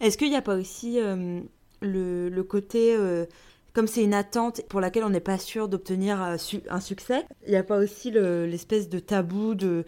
[0.01, 1.41] Est-ce qu'il n'y a pas aussi euh,
[1.81, 3.27] le, le, côté, euh,
[3.73, 6.37] comme c'est une attente pour laquelle on n'est pas sûr d'obtenir euh,
[6.71, 9.85] un succès, il n'y a pas aussi l'espèce de tabou de,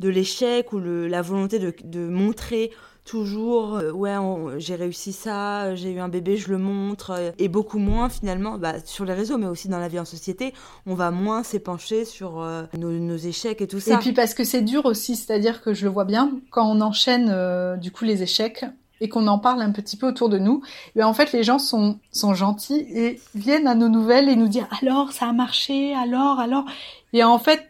[0.00, 2.70] de l'échec ou le, la volonté de, de montrer
[3.08, 4.14] toujours euh, ouais
[4.58, 8.58] j'ai réussi ça j'ai eu un bébé je le montre euh, et beaucoup moins finalement
[8.58, 10.52] bah, sur les réseaux mais aussi dans la vie en société
[10.84, 13.94] on va moins s'épancher sur euh, nos, échecs et tout ça.
[13.94, 16.32] Et puis parce que c'est dur aussi c'est à dire que je le vois bien
[16.50, 17.34] quand on enchaîne
[17.80, 18.66] du coup les échecs
[19.00, 20.60] et qu'on en parle un petit peu autour de nous,
[20.96, 24.48] et en fait les gens sont sont gentils et viennent à nos nouvelles et nous
[24.48, 26.64] dire alors ça a marché, alors alors
[27.12, 27.67] et en fait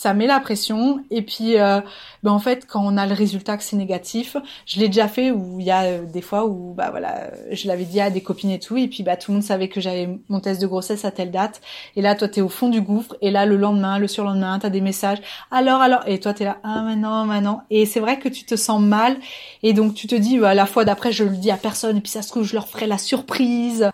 [0.00, 1.04] ça met la pression.
[1.10, 1.82] Et puis, euh,
[2.22, 4.34] ben en fait, quand on a le résultat que c'est négatif,
[4.64, 7.68] je l'ai déjà fait où il y a euh, des fois où, bah voilà, je
[7.68, 9.78] l'avais dit à des copines et tout, et puis bah tout le monde savait que
[9.78, 11.60] j'avais mon test de grossesse à telle date.
[11.96, 13.14] Et là, toi, t'es au fond du gouffre.
[13.20, 15.18] Et là, le lendemain, le surlendemain, t'as des messages.
[15.50, 17.64] Alors, alors, et toi, t'es là, ah maintenant, maintenant.
[17.68, 19.18] Et c'est vrai que tu te sens mal.
[19.62, 22.00] Et donc, tu te dis, à la fois d'après, je le dis à personne, et
[22.00, 23.90] puis ça se trouve, je leur ferai la surprise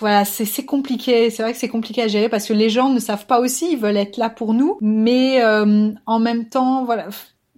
[0.00, 1.30] voilà, c'est compliqué.
[1.30, 3.72] C'est vrai que c'est compliqué à gérer parce que les gens ne savent pas aussi.
[3.72, 7.08] Ils veulent être là pour nous, mais euh, en même temps, voilà,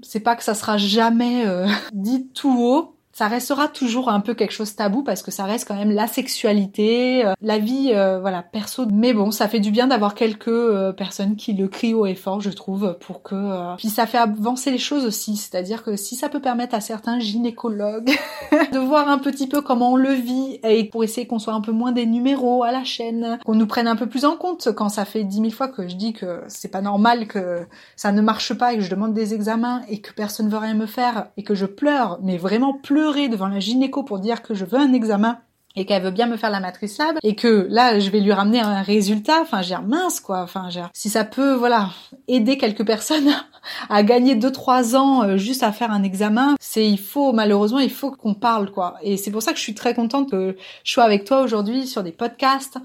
[0.02, 4.34] c'est pas que ça sera jamais euh, dit tout haut ça restera toujours un peu
[4.34, 8.20] quelque chose tabou parce que ça reste quand même la sexualité, euh, la vie, euh,
[8.20, 8.86] voilà, perso.
[8.92, 12.14] Mais bon, ça fait du bien d'avoir quelques euh, personnes qui le crient haut et
[12.14, 13.74] fort, je trouve, pour que.
[13.76, 17.18] Puis ça fait avancer les choses aussi, c'est-à-dire que si ça peut permettre à certains
[17.18, 18.12] gynécologues
[18.52, 21.60] de voir un petit peu comment on le vit et pour essayer qu'on soit un
[21.60, 24.70] peu moins des numéros à la chaîne, qu'on nous prenne un peu plus en compte
[24.76, 27.66] quand ça fait dix mille fois que je dis que c'est pas normal que
[27.96, 30.74] ça ne marche pas et que je demande des examens et que personne veut rien
[30.74, 34.54] me faire et que je pleure, mais vraiment pleure devant la gynéco pour dire que
[34.54, 35.38] je veux un examen
[35.76, 38.32] et qu'elle veut bien me faire la matrice lab et que là je vais lui
[38.32, 39.40] ramener un résultat.
[39.42, 40.42] Enfin j'ai mince quoi.
[40.42, 41.90] Enfin j'ai si ça peut voilà
[42.26, 43.30] aider quelques personnes
[43.88, 47.78] à gagner 2 3 ans euh, juste à faire un examen c'est il faut malheureusement
[47.78, 48.96] il faut qu'on parle quoi.
[49.02, 51.86] Et c'est pour ça que je suis très contente que je sois avec toi aujourd'hui
[51.86, 52.78] sur des podcasts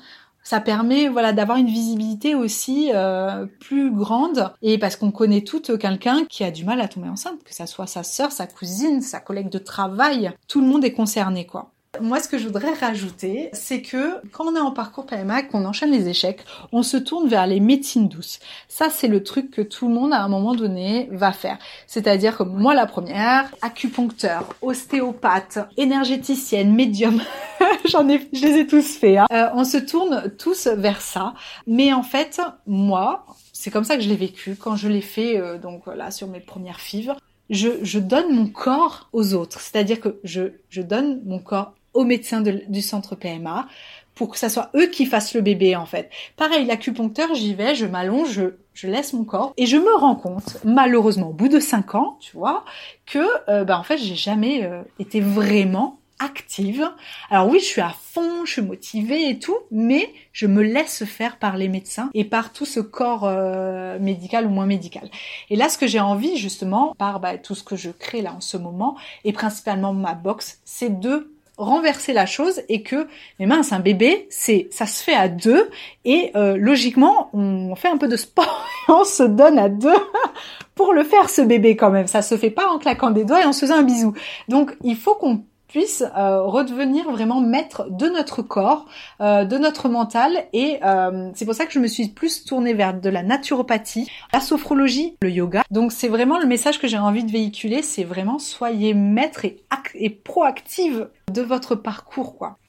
[0.43, 5.77] ça permet voilà d'avoir une visibilité aussi euh, plus grande et parce qu'on connaît toutes
[5.77, 9.01] quelqu'un qui a du mal à tomber enceinte, que ça soit sa sœur, sa cousine,
[9.01, 11.71] sa collègue de travail, tout le monde est concerné quoi.
[12.01, 15.63] Moi, ce que je voudrais rajouter, c'est que quand on est en parcours PMA, qu'on
[15.63, 18.39] enchaîne les échecs, on se tourne vers les médecines douces.
[18.67, 21.59] Ça, c'est le truc que tout le monde, à un moment donné, va faire.
[21.85, 27.21] C'est-à-dire que moi, la première, acupuncteur, ostéopathe, énergéticienne, médium,
[27.85, 29.19] j'en ai, je les ai tous faits.
[29.19, 29.27] Hein.
[29.31, 31.35] Euh, on se tourne tous vers ça.
[31.67, 35.39] Mais en fait, moi, c'est comme ça que je l'ai vécu quand je l'ai fait,
[35.39, 37.13] euh, donc là, sur mes premières fives.
[37.51, 39.59] Je, je, donne mon corps aux autres.
[39.59, 43.67] C'est-à-dire que je, je donne mon corps aux médecins du centre PMA
[44.15, 46.09] pour que ça soit eux qui fassent le bébé en fait.
[46.37, 50.15] Pareil, l'acupuncteur, j'y vais, je m'allonge, je, je, laisse mon corps et je me rends
[50.15, 52.63] compte, malheureusement, au bout de cinq ans, tu vois,
[53.05, 56.89] que euh, bah, en fait j'ai jamais euh, été vraiment active.
[57.29, 61.03] Alors oui, je suis à fond, je suis motivée et tout, mais je me laisse
[61.05, 65.09] faire par les médecins et par tout ce corps euh, médical ou moins médical.
[65.49, 68.33] Et là, ce que j'ai envie justement, par bah, tout ce que je crée là
[68.33, 73.07] en ce moment, et principalement ma box, c'est de renverser la chose et que
[73.39, 75.69] mais mince un bébé c'est ça se fait à deux
[76.03, 79.93] et euh, logiquement on fait un peu de sport et on se donne à deux
[80.75, 82.07] pour le faire ce bébé quand même.
[82.07, 84.13] Ça se fait pas en claquant des doigts et en se faisant un bisou.
[84.49, 85.43] Donc il faut qu'on
[85.73, 88.85] puisse euh, redevenir vraiment maître de notre corps,
[89.21, 90.45] euh, de notre mental.
[90.53, 94.07] Et euh, c'est pour ça que je me suis plus tournée vers de la naturopathie,
[94.31, 95.63] la sophrologie, le yoga.
[95.71, 99.63] Donc c'est vraiment le message que j'ai envie de véhiculer, c'est vraiment soyez maître et,
[99.95, 102.59] et proactive de votre parcours, quoi.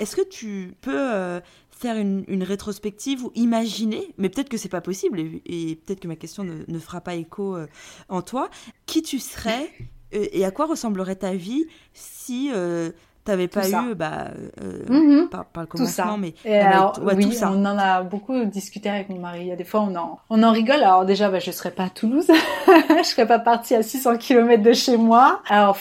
[0.00, 5.20] Est-ce que tu peux faire une, rétrospective ou imaginer, mais peut-être que c'est pas possible
[5.20, 7.56] et, peut-être que ma question ne, ne fera pas écho
[8.08, 8.50] en toi,
[8.86, 9.70] qui tu serais
[10.12, 12.90] et à quoi ressemblerait ta vie si euh,
[13.24, 14.28] tu n'avais pas eu, bah,
[14.62, 15.28] euh, mhm.
[15.28, 19.40] pas, le commencement, mais alors, oui, on en a beaucoup discuté avec mon mari.
[19.42, 20.82] Il y a des fois, on en, on en rigole.
[20.82, 22.30] Alors déjà, bah, je serais pas à Toulouse,
[22.66, 25.42] je serais pas partie à 600 km de chez moi.
[25.48, 25.76] Alors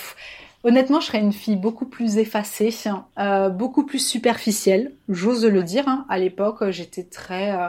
[0.66, 2.74] Honnêtement, je serais une fille beaucoup plus effacée,
[3.20, 5.88] euh, beaucoup plus superficielle, j'ose le dire.
[5.88, 6.08] Hein.
[6.10, 7.68] À l'époque, j'étais très euh,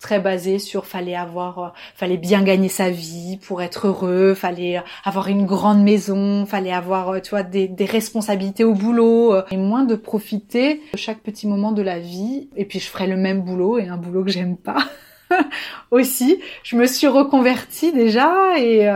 [0.00, 4.82] très basé sur fallait avoir euh, fallait bien gagner sa vie pour être heureux, fallait
[5.04, 9.42] avoir une grande maison, fallait avoir euh, tu vois des, des responsabilités au boulot euh,
[9.50, 13.06] et moins de profiter de chaque petit moment de la vie et puis je ferais
[13.06, 14.84] le même boulot et un boulot que j'aime pas
[15.90, 16.40] aussi.
[16.62, 18.88] Je me suis reconvertie déjà et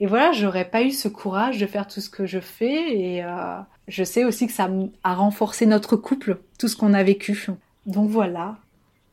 [0.00, 3.24] et voilà, j'aurais pas eu ce courage de faire tout ce que je fais et
[3.86, 4.68] je sais aussi que ça
[5.04, 7.46] a renforcé notre couple, tout ce qu'on a vécu.
[7.86, 8.56] Donc voilà,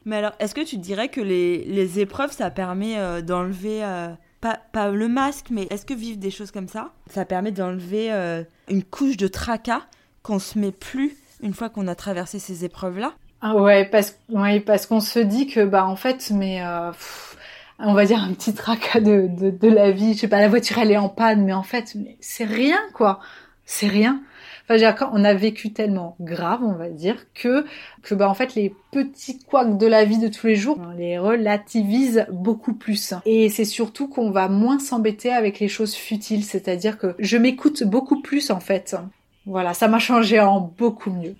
[0.05, 4.89] mais alors, est-ce que tu dirais que les, épreuves, ça permet euh, d'enlever, euh, pas,
[4.89, 8.83] le masque, mais est-ce que vivre des choses comme ça, ça permet d'enlever euh, une
[8.83, 9.83] couche de tracas
[10.23, 13.13] qu'on se met plus une fois qu'on a traversé ces épreuves-là?
[13.41, 14.15] Ah ouais, parce,
[14.85, 16.63] qu'on se dit que, bah en fait, mais...
[17.79, 20.91] on va dire un petit tracas de, la vie, je sais pas, la voiture elle
[20.91, 23.19] est en panne, mais en fait, c'est rien quoi,
[23.65, 24.21] c'est rien
[24.70, 27.66] on a vécu tellement grave, on va dire, que
[28.03, 30.91] que bah en fait les petits couacs de la vie de tous les jours, on
[30.91, 33.14] les relativise beaucoup plus.
[33.26, 37.84] Et c'est surtout qu'on va moins s'embêter avec les choses futiles, c'est-à-dire que je m'écoute
[37.84, 38.95] beaucoup plus en fait.
[39.45, 41.36] Voilà, ça m'a changé en beaucoup mieux.